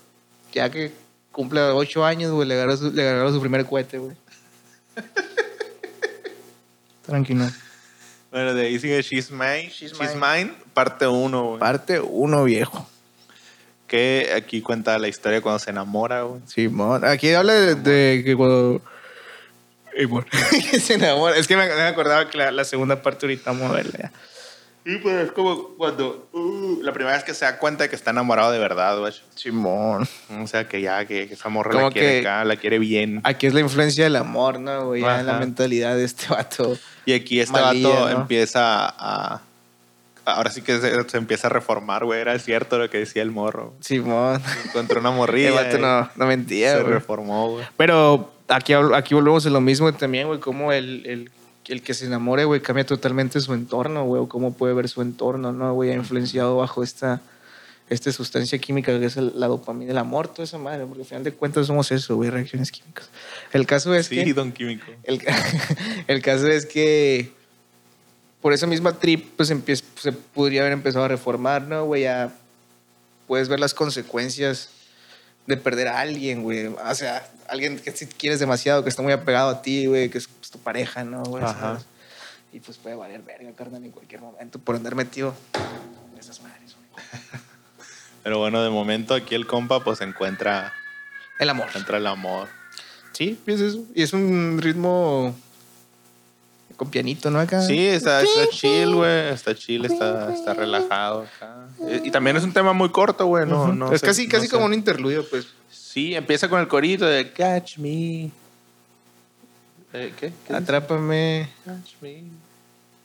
[0.54, 0.91] Ya que
[1.32, 4.15] cumple ocho años, güey, le agarró su, le agarró su primer cohete, güey.
[7.06, 7.48] Tranquilo.
[8.32, 9.70] Bueno, de ahí sigue She's Mine.
[9.70, 10.46] She's She's, Mine.
[10.46, 11.60] Mine, parte uno, güey.
[11.60, 12.88] Parte uno, viejo.
[13.88, 16.41] Que aquí cuenta la historia cuando se enamora, güey.
[16.48, 17.04] Simón.
[17.06, 18.82] Aquí habla de, de que cuando...
[19.98, 20.28] Y bueno,
[20.72, 21.36] que se enamora.
[21.36, 24.12] Es que me, me acordaba que la, la segunda parte ahorita vamos a verla ya.
[24.84, 27.96] Y pues es como cuando uh, la primera vez que se da cuenta de que
[27.96, 29.13] está enamorado de verdad, güey.
[29.36, 30.08] Simón.
[30.41, 32.80] O sea, que ya, que, que esa morra Como la quiere que- acá, la quiere
[32.80, 33.22] bien.
[33.24, 35.02] Aquí es la influencia del amor, ¿no, güey?
[35.04, 35.24] Ya Ajá.
[35.24, 36.78] la mentalidad de este vato.
[37.06, 38.22] Y aquí este Malilla, vato ¿no?
[38.22, 39.41] empieza a...
[40.26, 42.20] Ahora sí que se, se empieza a reformar, güey.
[42.22, 43.74] Era cierto lo que decía el morro.
[43.82, 44.41] Simón.
[44.65, 45.50] Encontró una morrilla.
[45.50, 46.94] El vato no, no mentía, se güey.
[46.94, 47.65] reformó, güey.
[47.78, 51.32] Pero aquí, aquí volvemos a lo mismo también, güey, como el, el,
[51.67, 55.02] el que se enamore, güey, cambia totalmente su entorno, güey, o cómo puede ver su
[55.02, 55.91] entorno, ¿no, güey?
[55.91, 57.21] Ha influenciado bajo esta,
[57.89, 61.08] esta sustancia química que es el- la dopamina, el amor, toda esa madre, porque al
[61.08, 63.10] final de cuentas somos eso, güey, reacciones químicas.
[63.54, 64.34] El caso es Sí, que...
[64.34, 64.86] don Químico.
[65.04, 65.36] El, ca-
[66.08, 67.32] el caso es que
[68.41, 72.04] por esa misma trip, pues empieza, se podría haber empezado a reformar, ¿no, güey?
[72.04, 72.34] Ya
[73.28, 74.69] puedes ver las consecuencias
[75.45, 76.65] de perder a alguien, güey.
[76.67, 80.18] O sea, alguien que si quieres demasiado, que está muy apegado a ti, güey, que
[80.18, 81.44] es pues, tu pareja, ¿no, güey?
[81.44, 81.60] Ajá.
[81.60, 81.86] ¿Sabes?
[82.54, 85.34] Y pues puede valer verga, carnal, en cualquier momento por andar metido
[86.14, 87.06] en esas madres, güey.
[88.24, 90.74] Pero bueno, de momento aquí el compa pues encuentra,
[91.40, 91.68] El amor.
[91.70, 92.48] encuentra el amor.
[93.14, 93.84] Sí, es eso.
[93.96, 95.36] Y es un ritmo
[96.78, 97.40] con pianito, ¿no?
[97.40, 97.62] Acá.
[97.62, 99.30] Sí, está, está chill, güey.
[99.30, 101.68] Está chill, está, está relajado acá.
[102.04, 103.46] Y también es un tema muy corto, güey.
[103.46, 104.54] No, no es sé- casi, no casi sé.
[104.54, 105.48] como un interludio, pues.
[105.91, 108.32] Sí, empieza con el corito de Catch Me.
[109.93, 110.32] Eh, ¿Qué?
[110.47, 110.54] ¿Qué?
[110.54, 111.49] Atrápame.
[111.65, 112.23] Catch Me.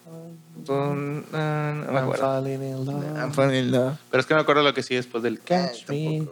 [0.09, 0.95] Ah, no
[1.33, 2.23] me I'm acuerdo.
[2.23, 3.05] falling in love.
[3.19, 3.97] I'm falling in love.
[4.09, 6.29] Pero es que me acuerdo lo que sí después del Catch Ah, Me.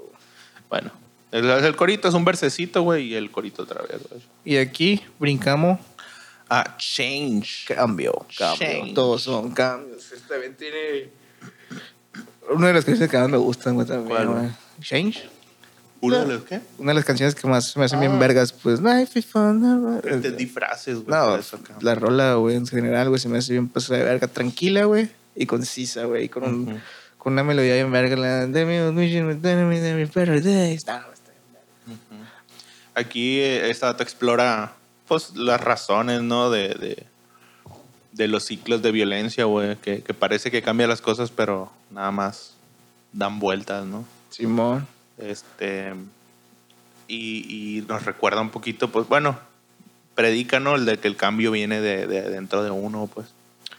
[0.71, 0.93] Bueno,
[1.33, 4.23] el, el corito es un versecito, güey, y el corito otra vez, güey.
[4.45, 5.81] Y aquí brincamos.
[6.49, 7.65] Ah, Change.
[7.75, 8.59] Cambio, cambio.
[8.69, 8.95] Change.
[8.95, 10.13] Todos son cambios.
[10.13, 11.09] Este también tiene.
[12.49, 14.55] Una de las canciones que más me gustan, güey, también.
[14.81, 15.31] Change.
[16.07, 16.61] ¿Uno de los qué?
[16.79, 18.19] Una de las canciones que más me hacen bien Ah.
[18.19, 18.81] vergas, pues.
[18.81, 20.01] Life is fun.
[20.05, 21.07] Entendí frases, güey.
[21.09, 24.27] No, eso la rola, güey, en general, güey, se me hace bien pasada de verga.
[24.29, 26.79] Tranquila, güey, y concisa, güey, y con, un- Ujú.
[27.19, 28.17] con una melodía bien verga.
[28.17, 30.87] La de mi mission, de mi de mi better days.
[30.87, 30.93] No,
[31.87, 31.99] bien.
[32.95, 34.73] Aquí eh, esta data explora
[35.09, 36.51] pues las razones, ¿no?
[36.51, 37.07] De, de,
[38.13, 42.11] de los ciclos de violencia, güey, que, que parece que cambia las cosas, pero nada
[42.13, 42.55] más
[43.13, 44.05] dan vueltas, ¿no?
[44.31, 44.87] Simón.
[45.19, 45.93] Este
[47.09, 49.39] y, y nos recuerda un poquito, pues bueno,
[50.15, 50.75] predica, ¿no?
[50.77, 53.27] El de que el cambio viene de, de dentro de uno, pues.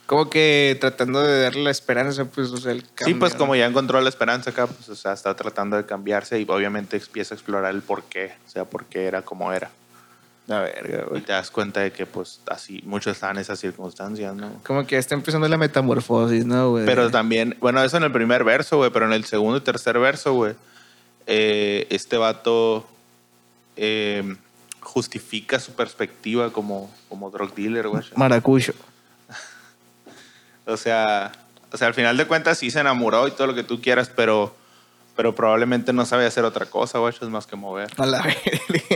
[0.06, 3.39] Como que tratando de darle la esperanza, pues, o sea, el Sí, cambio, pues ¿no?
[3.39, 6.98] como ya encontró la esperanza acá, pues o sea, está tratando de cambiarse y obviamente
[6.98, 9.71] empieza a explorar el por qué, o sea, por qué era como era.
[10.45, 11.21] La verga, Y güey.
[11.24, 14.52] te das cuenta de que pues así, muchos están en esas circunstancias, ¿no?
[14.63, 16.86] Como que está empezando la metamorfosis, ¿no, güey?
[16.86, 19.98] Pero también, bueno, eso en el primer verso, güey, pero en el segundo y tercer
[19.98, 20.54] verso, güey,
[21.27, 22.88] eh, este vato
[23.75, 24.35] eh,
[24.79, 28.03] justifica su perspectiva como, como drug dealer, güey.
[28.15, 28.73] Maracucho.
[30.67, 31.31] O sea,
[31.71, 34.09] o sea, al final de cuentas sí se enamoró y todo lo que tú quieras,
[34.15, 34.55] pero,
[35.15, 37.91] pero probablemente no sabe hacer otra cosa, güey, es más que mover.
[37.97, 38.25] A la.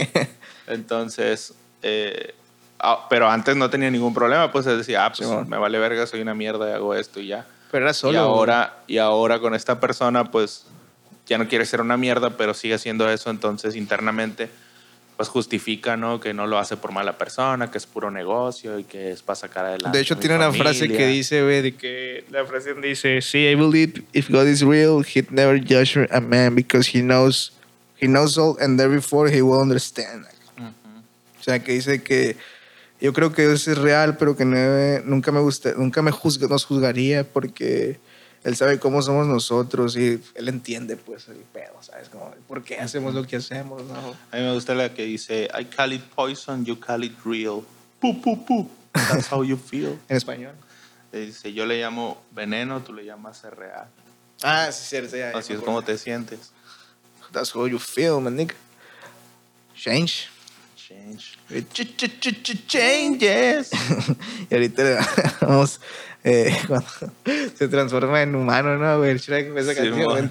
[0.67, 2.33] Entonces, eh,
[2.79, 5.47] ah, pero antes no tenía ningún problema, pues decía, ah, pues Simón.
[5.49, 7.45] me vale verga, soy una mierda y hago esto y ya.
[7.69, 8.13] Pero era solo.
[8.13, 10.65] y ahora, y ahora con esta persona, pues
[11.29, 14.49] ya no quiere ser una mierda, pero sigue haciendo eso, entonces internamente,
[15.15, 16.19] pues justifica, ¿no?
[16.19, 19.35] Que no lo hace por mala persona, que es puro negocio y que es para
[19.35, 19.97] sacar adelante.
[19.97, 23.55] De hecho, tiene una frase que dice, güey, de que la frase dice, sí, I
[23.55, 27.51] believe if God is real, he'd never judge a man because he knows,
[28.01, 30.25] he knows all and therefore he will understand.
[30.57, 30.67] Ujú.
[31.39, 32.37] O sea, que dice que
[33.01, 36.47] yo creo que Dios es real, pero que no- nunca me gusta, nunca me juzga,
[36.47, 37.99] nos juzgaría porque
[38.43, 42.09] él sabe cómo somos nosotros y él entiende, pues, el pedo, ¿sabes?
[42.09, 43.95] Como, ¿por qué hacemos lo que hacemos, no?
[44.31, 47.61] A mí me gusta la que dice, I call it poison, you call it real.
[47.99, 48.69] Pu, pu, pu.
[48.93, 49.99] That's how you feel.
[50.09, 50.53] En español.
[51.11, 53.87] Dice, yo le llamo veneno, tú le llamas real.
[54.43, 55.31] Ah, sí, cierto, ya.
[55.31, 56.51] Así es como te sientes.
[57.31, 58.55] That's how you feel, man, nigga.
[59.75, 60.29] Change.
[60.75, 61.37] Change.
[61.49, 63.69] Ch- ch- ch- ch- Changes.
[64.49, 64.97] y ahorita le
[65.41, 65.79] vamos
[66.23, 66.87] eh, cuando
[67.55, 68.97] se transforma en humano, ¿no?
[68.99, 69.11] güey?
[69.11, 70.29] El Shrek esa canción.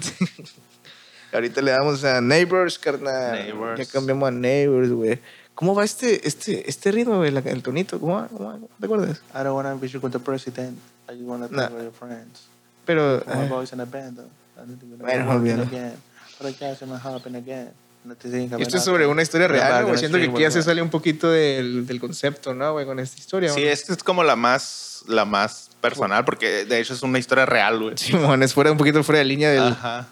[1.31, 3.33] Y ahorita le damos a Neighbors, carnal.
[3.33, 3.79] Neighbors.
[3.79, 5.19] Ya cambiamos a Neighbors, güey.
[5.53, 7.35] ¿Cómo va este, este, este ritmo, güey?
[7.35, 8.27] El tonito, ¿cómo va?
[8.27, 8.57] ¿Cómo va?
[8.79, 9.21] ¿Te acuerdas?
[9.33, 10.77] I don't want to be with the president.
[11.09, 11.63] I just want to Nah.
[11.67, 12.47] talk with your friends.
[12.85, 13.21] Pero.
[13.27, 14.17] My eh, boys in the band.
[14.17, 14.29] though.
[14.57, 15.63] I need to be Bueno, olvídalo.
[15.63, 15.93] again.
[16.39, 17.71] But I can't see my happen again.
[18.05, 19.93] No te digan que esto es sobre una historia real, back ¿no, in güey.
[19.95, 22.85] the Siento que aquí ya se sale un poquito del, del concepto, ¿no, güey?
[22.85, 23.51] Con esta historia.
[23.51, 27.45] Sí, esta es como la más, la más personal, porque de hecho es una historia
[27.45, 27.93] real, güey.
[27.97, 30.07] Simón, es fuera, un poquito fuera de línea del, Ajá.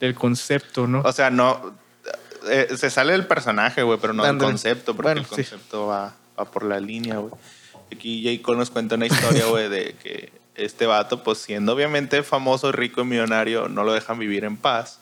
[0.00, 1.00] del concepto, ¿no?
[1.04, 1.74] O sea, no.
[2.48, 5.34] eh, se sale del personaje, güey, pero no del concepto, porque Bueno, el sí.
[5.34, 7.32] concepto va, va por la línea, güey.
[7.94, 8.42] Aquí J.
[8.42, 13.02] Cole nos cuenta una historia, güey, de que este vato, pues siendo obviamente famoso, rico
[13.02, 14.98] y millonario, no lo dejan vivir en paz.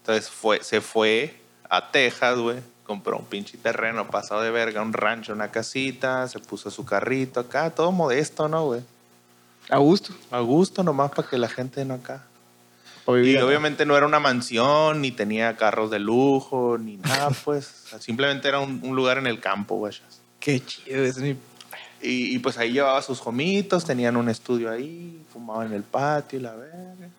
[0.00, 1.34] Entonces fue, se fue
[1.70, 6.38] a Texas, güey, compró un pinche terreno pasado de verga, un rancho, una casita, se
[6.40, 8.82] puso su carrito acá, todo modesto, ¿no, güey?
[9.70, 10.12] A gusto.
[10.30, 12.24] A gusto, nomás para que la gente no acá.
[13.06, 17.70] Y obviamente no era una mansión, ni tenía carros de lujo, ni nada, pues.
[18.00, 19.92] Simplemente era un, un lugar en el campo, güey.
[20.40, 21.36] Qué chido, es mi...
[22.00, 26.38] Y, y, pues ahí llevaba sus jomitos, tenían un estudio ahí, fumaban en el patio
[26.38, 26.94] y la verga.
[26.98, 27.10] y de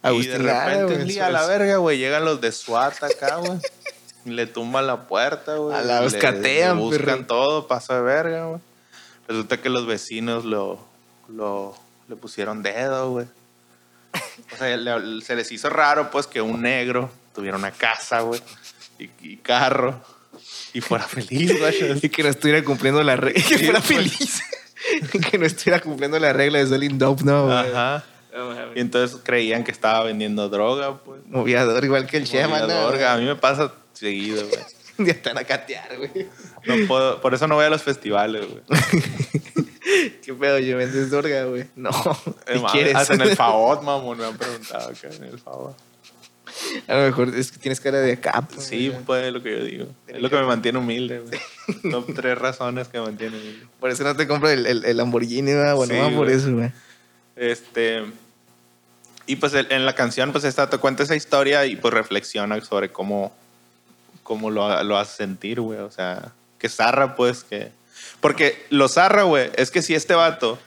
[0.00, 3.58] Agustín repente un día a la verga, güey, llegan los de SWAT acá, güey.
[4.24, 5.76] le tumban la puerta, güey.
[5.76, 7.26] A la le- escatean, le buscan perro.
[7.26, 8.60] todo, paso de verga, güey.
[9.26, 10.78] Resulta que los vecinos lo,
[11.28, 11.76] lo
[12.08, 13.26] le pusieron dedo, güey.
[14.52, 18.40] O sea, le- se les hizo raro, pues, que un negro tuviera una casa, güey,
[18.98, 20.00] y, y carro,
[20.72, 22.00] y fuera feliz, güey.
[22.02, 23.42] Y que no estuviera cumpliendo la regla.
[23.46, 24.12] Que fuera pues.
[24.12, 24.42] feliz.
[25.30, 27.56] que no estuviera cumpliendo la regla de Selling Dope, no, güey.
[27.56, 28.04] Ajá.
[28.74, 31.20] Y entonces creían que estaba vendiendo droga, pues.
[31.26, 33.08] Moviador, igual que el Chema, Movía ¿no?
[33.08, 34.60] A mí me pasa seguido, güey.
[35.00, 36.26] Ya están a catear, güey.
[36.66, 38.62] No puedo, por eso no voy a los festivales, güey.
[40.24, 40.58] ¿Qué pedo?
[40.58, 41.66] ¿Yo vendes droga, güey?
[41.76, 41.90] No.
[41.90, 42.94] Eh, ¿Qué mames, quieres?
[42.96, 45.74] Hasta en el favor, mamón, me han preguntado acá en el favor.
[46.88, 48.42] A lo mejor es que tienes cara de acá.
[48.42, 49.02] pues, Sí, güey.
[49.04, 49.86] pues es lo que yo digo.
[50.08, 51.40] Es lo que me mantiene humilde, güey.
[51.92, 53.66] Son tres razones que me mantienen humilde.
[53.78, 55.76] Por eso no te compro el, el, el Lamborghini, ¿verdad?
[55.76, 56.36] Bueno, Sí, por güey.
[56.36, 56.70] eso, güey.
[57.36, 58.04] Este.
[59.26, 62.90] Y pues en la canción, pues esta te cuenta esa historia y pues reflexiona sobre
[62.90, 63.30] cómo,
[64.22, 65.78] cómo lo, lo hace sentir, güey.
[65.80, 67.70] O sea, que zarra, pues, que.
[68.20, 70.58] Porque lo zarra, güey, es que si este vato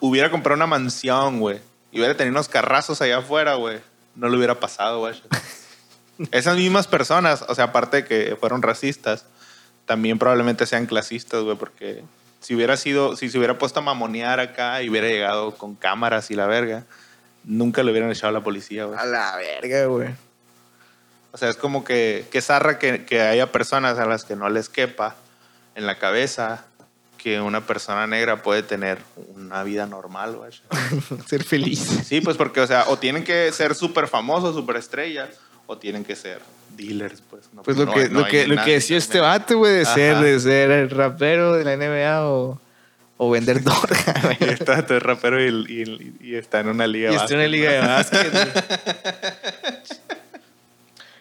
[0.00, 1.60] hubiera comprado una mansión, güey,
[1.92, 3.80] y hubiera tenido unos carrazos allá afuera, güey,
[4.14, 5.14] no le hubiera pasado, güey.
[6.30, 9.26] Esas mismas personas, o sea, aparte de que fueron racistas,
[9.84, 12.02] también probablemente sean clasistas, güey, porque
[12.40, 16.30] si hubiera sido, si se hubiera puesto a mamonear acá y hubiera llegado con cámaras
[16.30, 16.84] y la verga,
[17.44, 18.98] nunca le hubieran echado a la policía, güey.
[18.98, 20.08] A la verga, güey.
[21.32, 24.48] O sea, es como que, que zarra que, que haya personas a las que no
[24.48, 25.16] les quepa
[25.76, 26.64] en la cabeza
[27.18, 28.98] que una persona negra puede tener
[29.34, 30.50] una vida normal, güey.
[31.28, 31.78] Ser feliz.
[32.04, 35.28] Sí, pues porque, o sea, o tienen que ser súper famosos, súper estrellas,
[35.66, 36.40] o tienen que ser
[36.76, 37.44] dealers, pues.
[37.52, 39.84] No, Pues lo no- que, no lo que, lo que decía este vato, güey, de
[39.86, 42.60] ser, de ser el rapero de la NBA o,
[43.16, 44.50] o vender droga, Y güey.
[44.52, 47.96] está este rapero y, y- y está en una liga Y de está en una
[47.96, 49.65] básquet, liga de básquet.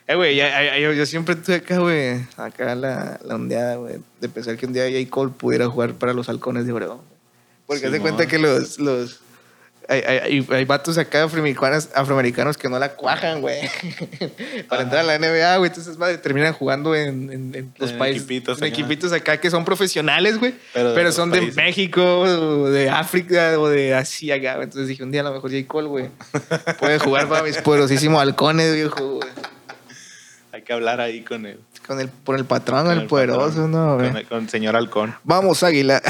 [0.08, 4.56] Eh, güey, yo, yo siempre tuve acá, güey, acá la, la ondeada, güey, de pensar
[4.56, 5.10] que un día J.
[5.10, 7.00] Cole pudiera jugar para los halcones de Obregón.
[7.66, 8.04] Porque Sí, haz de mo.
[8.04, 9.22] cuenta que los, los
[9.88, 13.58] hay, hay, hay- vatos acá afroamericanos, afroamericanos que no la cuajan, güey.
[14.70, 14.84] para Ajá.
[14.84, 15.70] entrar a la NBA, güey.
[15.70, 18.22] Entonces, madre, terminan jugando en, en- en los En países.
[18.24, 20.54] equipitos en equipitos acá que son profesionales, güey.
[20.74, 21.52] Pero son de.
[21.52, 24.54] México, o de África, o de Asia, acá.
[24.56, 24.66] güey.
[24.66, 25.68] Entonces dije, un día a lo mejor J.
[25.68, 26.10] Cole, güey,
[26.80, 29.30] puede jugar para mis poderosísimos halcones, viejo, güey.
[30.66, 31.60] Que hablar ahí con él.
[31.86, 33.98] Con el, por el patrón, el, poderoso, patrón, ¿no?
[33.98, 35.16] Con, el- con señor Halcón.
[35.24, 36.02] Vamos, Águila.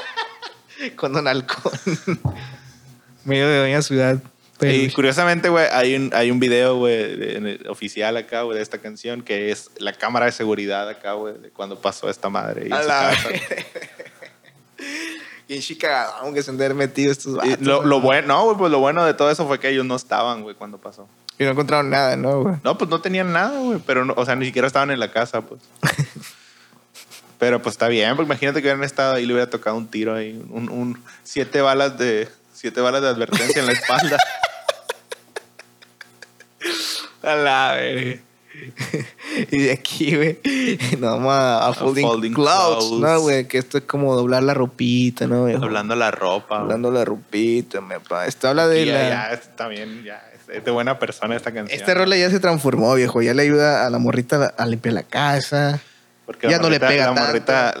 [0.96, 1.72] con Don Halcón.
[3.24, 4.18] Medio de Doña Ciudad.
[4.60, 9.22] Y curiosamente, güey, hay un, hay un video, güey, oficial acá, güey, de esta canción,
[9.22, 12.68] que es la cámara de seguridad acá, güey, de cuando pasó esta madre.
[12.68, 13.28] Y, A en su la casa.
[15.46, 17.86] Y en Chicago, aunque se han metido estos Y lo, ¿no?
[17.86, 20.42] lo bueno, no, güey, pues lo bueno de todo eso fue que ellos no estaban,
[20.42, 21.06] güey, cuando pasó.
[21.38, 22.56] Y no encontraron nada, ¿no, güey?
[22.62, 25.10] No, pues no tenían nada, güey, pero, no- o sea, ni siquiera estaban en la
[25.10, 25.60] casa, pues.
[27.38, 29.88] pero pues está bien, porque imagínate que hubieran estado ahí y le hubiera tocado un
[29.88, 34.16] tiro ahí, un, un siete balas de siete balas de advertencia en la espalda.
[37.22, 38.20] A la verga.
[39.50, 40.38] y de aquí, güey,
[40.98, 42.90] nos vamos a, a folding, folding clothes.
[43.00, 43.48] ¿no, güey?
[43.48, 45.46] Que esto es como doblar la ropita, ¿no?
[45.46, 45.64] viejo?
[45.64, 46.56] Hablando la ropa.
[46.56, 46.60] güey.
[46.62, 48.26] Hablando la ropita, me pa.
[48.26, 49.08] Esto habla de ya, la...
[49.08, 51.78] ya, también, ya, es- es de buena persona esta canción.
[51.78, 53.22] Esta rola ya se transformó, viejo.
[53.22, 55.80] Ya le ayuda a la morrita a, limpiar la casa.
[56.26, 57.20] Porque ya la no le pega la tanto.
[57.22, 57.74] morrita,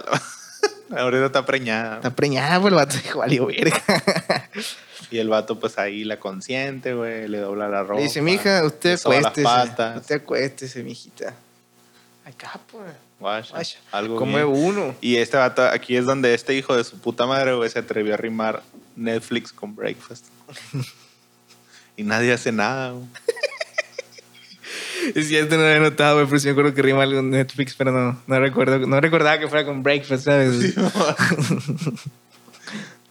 [0.90, 1.96] la morrita está preñada.
[1.96, 3.82] Está preñada, pues el vato dijo, valió verga.
[5.10, 7.96] Y el vato, pues ahí la consiente, güey, le dobla la ropa.
[7.96, 9.46] Le dice, mija, usted acuéstese.
[9.96, 11.34] Usted acuéstese, mijita.
[12.24, 12.84] Acá, pues.
[13.20, 13.78] Guacha, Vaya.
[13.92, 14.46] algo Como bien.
[14.48, 14.94] uno.
[15.00, 18.14] Y este vato, aquí es donde este hijo de su puta madre, güey, se atrevió
[18.14, 18.62] a rimar
[18.96, 20.24] Netflix con Breakfast.
[21.96, 23.04] y nadie hace nada, güey.
[25.14, 27.28] Es cierto, no lo había notado, güey, pero sí me acuerdo que rima algo en
[27.28, 30.74] Netflix, pero no, no recuerdo, no recordaba que fuera con Breakfast, ¿sabes?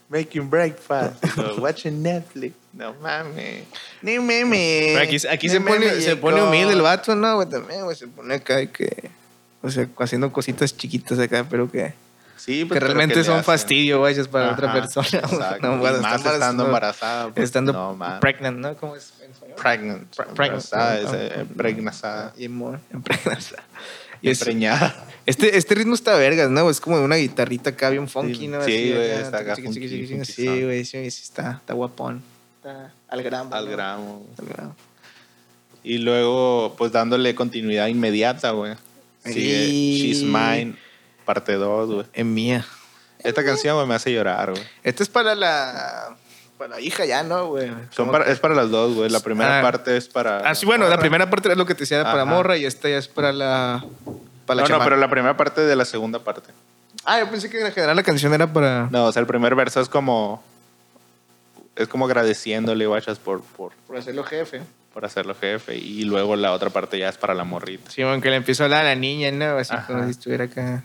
[0.08, 2.54] Making breakfast, no, watching Netflix.
[2.72, 3.64] No mames.
[4.02, 4.92] Ni meme.
[4.92, 7.48] Pero aquí, aquí se pone, se pone humilde el vato, ¿no, güey?
[7.48, 9.10] También, güey, se pone acá y que...
[9.62, 11.94] O sea, haciendo cositas chiquitas acá, pero que,
[12.36, 13.44] Sí, pues, que realmente ¿qué le son hacen?
[13.44, 15.06] fastidio, güey, es para Ajá, otra persona.
[15.08, 15.58] exacto.
[15.66, 17.28] No, bueno, más estando embarazada.
[17.30, 18.20] pues, Estando no, man.
[18.20, 18.76] pregnant, ¿no?
[18.76, 19.56] ¿Cómo es en español?
[19.60, 20.14] Pregnant.
[20.16, 20.62] Pre- pregnant.
[20.64, 21.14] Es, ¿no?
[21.14, 21.30] eh.
[22.36, 23.62] Y empregnazada.
[24.22, 25.06] Es- Empreñada.
[25.26, 26.68] Este, este ritmo está vergas, ¿no?
[26.70, 28.62] Es como de una guitarrita acá bien funky, Sí, ¿no?
[28.64, 29.88] sí, Así güey, está acá funky,
[30.24, 32.22] Sí, güey, sí, sí, está, está guapón.
[32.56, 33.54] Está al gramo.
[33.54, 34.26] Al gramo.
[34.38, 34.76] Al gramo.
[35.82, 38.74] Y luego, pues dándole continuidad inmediata, güey.
[39.26, 40.74] Y- She's Mine,
[41.24, 42.06] parte 2, güey.
[42.12, 42.64] Es mía.
[43.20, 44.62] Esta canción, güey, me hace llorar, güey.
[44.82, 46.14] Esta es para la,
[46.58, 47.72] para la hija ya, ¿no, güey?
[47.90, 49.08] Son para- es para las dos, güey.
[49.10, 49.62] La primera Ah.
[49.62, 50.38] parte es para.
[50.48, 52.24] Ah, sí, bueno, la primera parte es lo que te decía para Ajá.
[52.26, 53.84] morra y esta ya es para la.
[54.46, 56.52] Para la No, no, pero la primera parte de la segunda parte.
[57.06, 58.88] Ah, yo pensé que en general la canción era para.
[58.90, 60.42] No, o sea, el primer verso es como.
[61.76, 64.60] Es como agradeciéndole, guachas, por, por, Por hacerlo jefe.
[64.92, 65.74] por hacerlo jefe.
[65.76, 67.90] Y luego la otra parte ya es para la morrita.
[67.90, 69.56] Sí, aunque le empiezo a hablar a la niña, ¿no?
[69.58, 69.86] Así Ajá.
[69.88, 70.84] como si estuviera acá.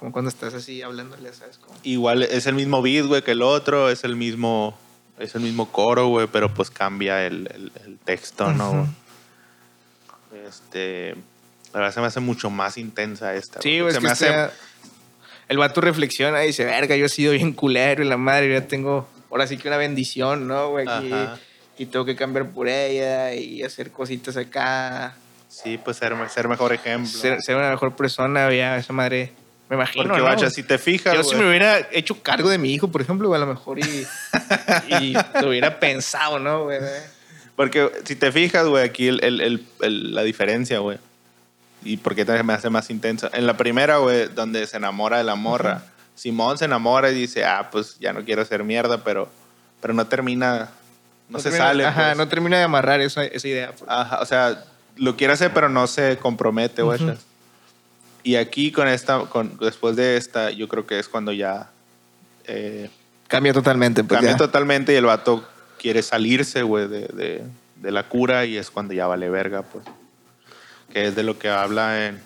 [0.00, 1.58] Como cuando estás así hablándole, ¿sabes?
[1.58, 1.76] Como...
[1.82, 3.90] Igual es el mismo beat, güey, que el otro.
[3.90, 4.74] Es el mismo.
[5.18, 8.88] Es el mismo coro, güey, pero pues cambia el, el- el texto, ¿no?
[10.48, 11.14] Este.
[11.72, 13.60] La verdad se me hace mucho más intensa esta.
[13.60, 14.50] Sí, güey, es se que me hace.
[15.48, 18.66] El vato reflexiona y dice, verga, yo he sido bien culero y la madre, ya
[18.68, 20.86] tengo, ahora sí que una bendición, ¿no, güey?
[21.76, 25.14] Y tengo que cambiar por ella y hacer cositas acá,
[25.48, 27.10] Sí, pues ser, ser mejor ejemplo.
[27.10, 29.32] ser, ser una mejor persona, ya, esa madre,
[29.70, 30.24] me imagino, Porque, ¿no?
[30.24, 31.14] guacha, si te fijas.
[31.14, 33.78] Yo si güey, me hubiera hecho cargo de mi hijo, por ejemplo, a lo mejor
[33.78, 33.82] y,
[35.00, 36.80] y lo hubiera pensado, ¿no, güey?
[37.56, 40.98] Porque si te fijas, güey, aquí el, el- el- la diferencia, güey.
[41.82, 43.30] Y porque también me hace más intenso.
[43.32, 45.82] En la primera, güey, donde se enamora de la morra,
[46.14, 49.30] Simón se enamora y dice, ah, pues ya no quiero hacer mierda, pero,
[49.80, 50.68] pero no termina,
[51.28, 51.86] no, se termina- sale.
[51.86, 52.16] Ajá, pues.
[52.18, 53.72] no termina de amarrar esa, esa idea.
[53.72, 53.84] pues.
[53.90, 54.64] Ajá, o sea,
[54.96, 57.02] lo quiere hacer, pero no se compromete, güey.
[57.02, 57.14] Ujú.
[58.22, 61.70] Y aquí con esta, con, después de esta, yo creo que es cuando ya
[62.46, 62.90] eh,
[63.28, 64.36] Cambia totalmente, pues cambia ya.
[64.36, 65.46] totalmente y el vato
[65.78, 67.44] quiere salirse, güey, de, de-
[67.76, 69.84] de la cura y es cuando ya vale verga, pues.
[70.92, 72.20] Que es de lo que habla en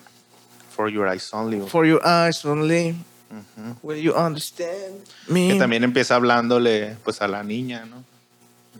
[0.75, 1.69] For Your Eyes Only, güey.
[1.69, 2.95] For your eyes only,
[3.31, 3.77] Ujú.
[3.83, 4.95] will you understand
[5.27, 5.47] me?
[5.49, 8.03] Que también empieza hablándole, pues, a la niña, ¿no?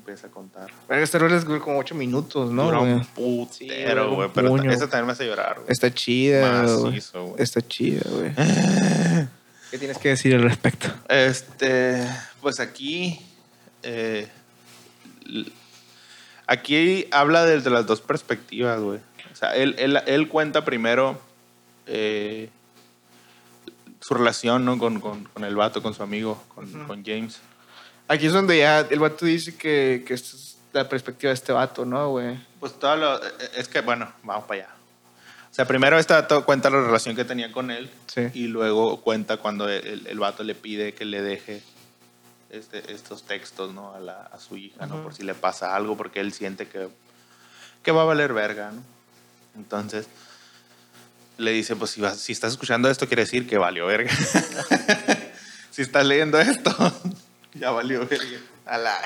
[0.05, 0.69] Empieza a contar.
[0.87, 2.65] Verga, este rol es como 8 minutos, ¿no?
[2.65, 4.69] Dura un putero, güey, pero puño.
[4.69, 5.65] esa también me hace llorar, güey.
[5.67, 6.83] Está chida, güey.
[6.91, 7.41] Macizo, güey.
[7.41, 8.31] Está chida, güey.
[9.71, 10.89] ¿Qué tienes que decir al respecto?
[11.09, 12.07] Este,
[12.39, 13.19] pues aquí,
[13.81, 14.27] eh,
[16.45, 18.99] aquí habla desde las dos perspectivas, güey.
[19.33, 21.19] O sea, él, él, él cuenta primero
[21.87, 22.51] eh,
[24.01, 24.77] su relación, ¿no?
[24.77, 27.39] Con, con, con el vato, con su amigo, con James.
[28.07, 31.51] Aquí es donde ya el vato dice que, que esta es la perspectiva de este
[31.53, 32.37] vato, ¿no, güey?
[32.59, 33.19] Pues todo lo,
[33.57, 34.69] es que, bueno, vamos para allá.
[35.51, 38.27] O sea, primero este vato cuenta la relación que tenía con él Sí.
[38.33, 41.63] y luego cuenta cuando el, el vato le pide que le deje
[42.49, 43.93] este, estos textos ¿no?
[43.93, 45.01] a, la- a su hija, ¿no?
[45.01, 46.89] Por si le pasa algo, porque él siente que,
[47.83, 48.71] que va a valer verga.
[48.71, 48.83] ¿no?
[49.55, 50.07] Entonces
[51.37, 54.11] le dice, pues si, vas- si estás escuchando esto, quiere decir que valió verga.
[55.71, 56.71] si estás leyendo esto,
[57.59, 58.39] ya valió verga.
[58.65, 58.97] A la...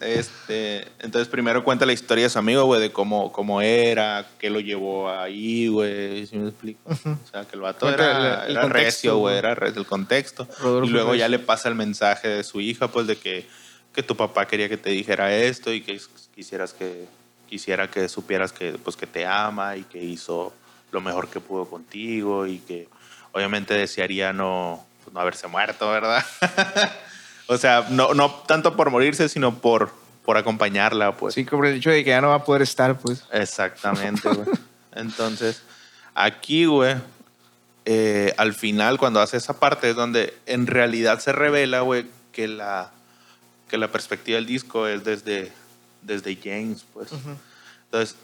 [0.00, 4.48] Este, entonces primero cuenta la historia de su amigo, güey, de cómo, cómo era, qué
[4.48, 6.80] lo llevó ahí, güey, si me explico.
[6.88, 10.46] O sea, que el vato era, el- el era contexto, recio, güey, era del contexto.
[10.60, 13.48] Rodolfo y luego ya le pasa el mensaje de su hija, pues, de que,
[13.92, 16.00] que tu papá quería que te dijera esto y que
[16.32, 17.06] quisieras que,
[17.48, 20.52] quisiera que supieras que, pues, que te ama y que hizo
[20.92, 22.88] lo mejor que pudo contigo y que
[23.32, 26.24] obviamente desearía no, pues, no haberse muerto, ¿verdad?
[27.48, 29.90] O sea, no, no tanto por morirse, sino por,
[30.24, 31.34] por acompañarla, pues.
[31.34, 33.24] Sí, como el hecho de que ya no va a poder estar, pues.
[33.32, 34.46] Exactamente, güey.
[34.92, 35.62] Entonces,
[36.14, 36.96] aquí, güey,
[37.86, 42.48] eh, al final, cuando hace esa parte, es donde en realidad se revela, güey, que
[42.48, 42.90] la,
[43.70, 45.50] que la perspectiva del disco es desde,
[46.02, 47.08] desde James, pues.
[47.86, 48.16] Entonces,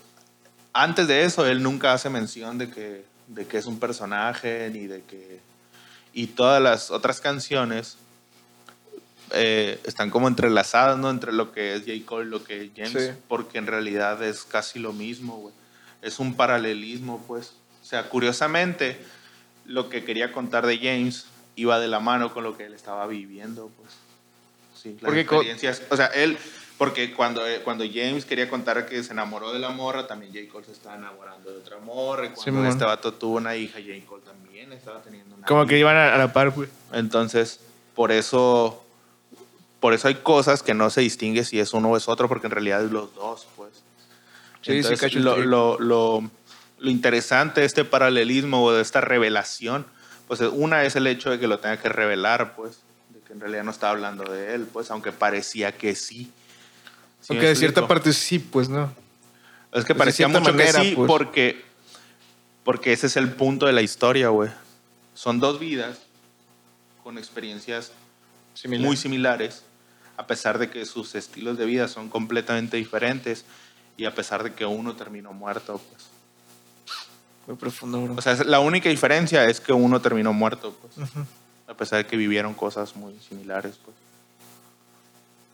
[0.75, 4.87] antes de eso, él nunca hace mención de que, de que es un personaje, ni
[4.87, 5.41] de que...
[6.13, 7.97] Y todas las otras canciones
[9.31, 11.11] eh, están como entrelazadas, ¿no?
[11.11, 11.93] Entre lo que es J.
[12.05, 13.19] Cole y lo que es James, Sí.
[13.29, 15.55] porque en realidad es casi lo mismo, güey.
[16.03, 17.55] Es un paralelismo, pues.
[17.83, 18.99] O sea, curiosamente,
[19.67, 23.07] lo que quería contar de James iba de la mano con lo que él estaba
[23.07, 23.91] viviendo, pues.
[24.81, 25.83] Sí, las experiencias.
[25.91, 26.37] O sea, él,
[26.77, 30.53] porque cuando, eh, cuando James quería contar que se enamoró de la morra, también J.
[30.53, 32.27] Cole se estaba enamorando de otra morra.
[32.27, 32.67] Y cuando Simón.
[32.67, 34.05] este vato tuvo una hija, J.
[34.07, 35.69] Cole también estaba teniendo una Como hija.
[35.71, 36.69] que iban a, a la par, güey.
[36.93, 37.61] Entonces,
[37.95, 38.84] por eso,
[39.85, 42.47] por eso hay cosas que no se distingue si es uno o es otro, porque
[42.47, 43.71] en realidad es los dos, pues.
[44.63, 46.31] Sí, sí, Entonces, el lo, lo, lo,
[46.79, 49.85] lo interesante de este paralelismo o de esta revelación,
[50.27, 52.79] pues una es el hecho de que lo tenga que revelar, pues,
[53.11, 56.33] de que en realidad no está hablando de él, pues, aunque parecía que sí.
[57.21, 58.85] ¿Sí Aunque de cierta parte sí, pues, ¿no.
[59.71, 61.09] Es que Pues, parecía mucho manera, que sí, pues.
[61.09, 61.63] porque
[62.65, 64.49] Porque ese es el punto de la historia, güey.
[65.13, 65.99] Son dos vidas
[67.03, 67.93] con experiencias
[68.55, 68.87] Similar.
[68.87, 69.63] muy similares,
[70.17, 73.45] a pesar de que sus estilos de vida son completamente diferentes
[73.97, 76.05] y a pesar de que uno terminó muerto, pues.
[77.47, 78.15] Muy profundo, bro.
[78.17, 81.09] O sea, la única diferencia es que uno terminó muerto, pues.
[81.67, 83.97] A pesar de que vivieron cosas muy similares, pues.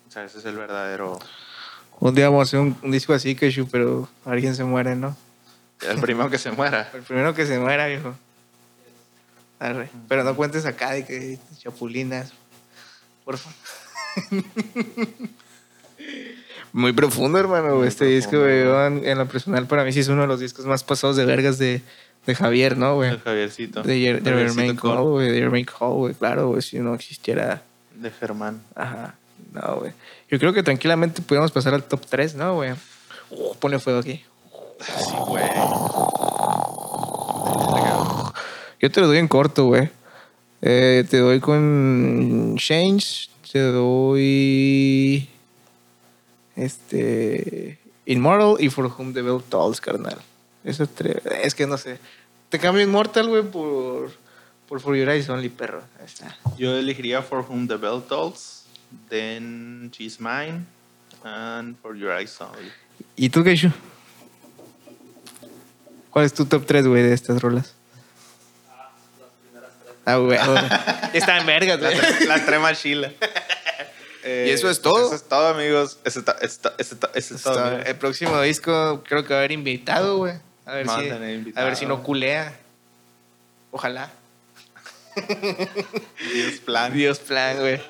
[0.09, 1.19] O sea, ese es el verdadero...
[2.01, 5.17] Un día vamos a hacer un, un disco así, Keshu, pero alguien se muere, ¿no?
[5.83, 6.91] El primero que se muera.
[6.95, 8.15] El primero que se muera, viejo.
[9.59, 9.91] Arre.
[10.09, 12.33] Pero no cuentes acá de que chapulinas.
[13.25, 13.55] Por favor.
[16.73, 17.77] Muy profundo, hermano.
[17.77, 20.29] Muy este disco, profundo, güey, en, en lo personal, para mí sí es uno de
[20.29, 21.83] los discos más pasados de vergas de,
[22.27, 23.11] de Javier, ¿no, güey?
[23.11, 23.83] El Javiercito.
[23.83, 25.01] De, Jer- de Jermaine Cole.
[25.11, 25.31] Güey.
[25.33, 26.15] De Jermaine Cole, güey.
[26.15, 26.63] Claro, güey.
[26.63, 27.63] Si no existiera.
[27.97, 28.63] De Germán.
[28.75, 29.15] Ajá.
[29.53, 29.93] No, güey.
[30.31, 32.71] Yo creo que tranquilamente pudiéramos pasar al top 3, ¿no, güey?
[33.31, 34.23] Uh, ponle fuego aquí.
[34.81, 35.45] Sí, güey.
[38.81, 39.91] Yo te lo doy en corto, güey.
[40.63, 45.29] Eh, te doy con Change, te doy
[46.57, 50.19] este Immortal y For Whom the Bell Tolls, carnal.
[50.65, 51.25] Esos tres.
[51.43, 51.99] Es que no sé.
[52.49, 54.13] Te cambio Immortal, güey, por
[54.69, 55.83] por For Your Eyes Only, perro.
[55.99, 56.37] Ahí está.
[56.57, 58.67] Yo elegiría For Whom the Bell Tolls,
[59.09, 60.65] then She's Mine,
[61.25, 62.71] and For Your Eyes Only.
[63.17, 63.71] ¿Y tú, Keishu?
[66.11, 67.75] ¿Cuál es tu top 3, güey, de estas rolas?
[70.05, 70.39] Ah, güey.
[71.13, 72.27] Está en vergas, La, güey.
[72.27, 73.13] la trema chila.
[74.23, 75.07] Eh, ¿Y eso es todo?
[75.07, 75.99] Eso es todo, amigos.
[76.05, 77.77] Eso, está- eso está- eso está- eso es todo.
[77.79, 80.35] El próximo disco creo que va a haber invitado, güey.
[80.67, 81.67] A ver si tener a invitado.
[81.67, 82.53] ver si no culea.
[83.71, 84.11] Ojalá.
[86.35, 86.93] Dios plan.
[86.93, 87.81] Dios plan, güey.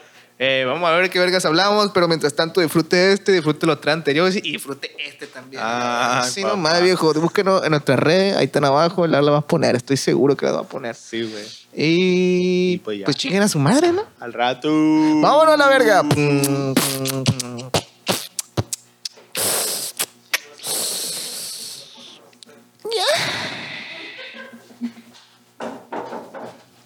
[0.43, 3.93] Eh, vamos a ver qué vergas hablamos, pero mientras tanto disfrute este, disfrute lo otro
[3.93, 5.61] anterior y disfrute este también.
[5.63, 7.13] Ah, sí, nomás, viejo.
[7.13, 10.47] Búsquenos en nuestras redes, ahí están abajo, la la vas a poner, estoy seguro que
[10.47, 10.95] la va a poner.
[10.95, 11.45] Sí, güey.
[11.75, 13.05] Y, Y pues ya.
[13.05, 14.03] pues chinguen a su madre, ¿no?
[14.19, 14.71] Al rato.
[14.71, 16.03] Vámonos a la verga.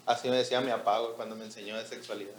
[0.06, 2.34] Así me decía mi apago cuando me enseñó de sexualidad.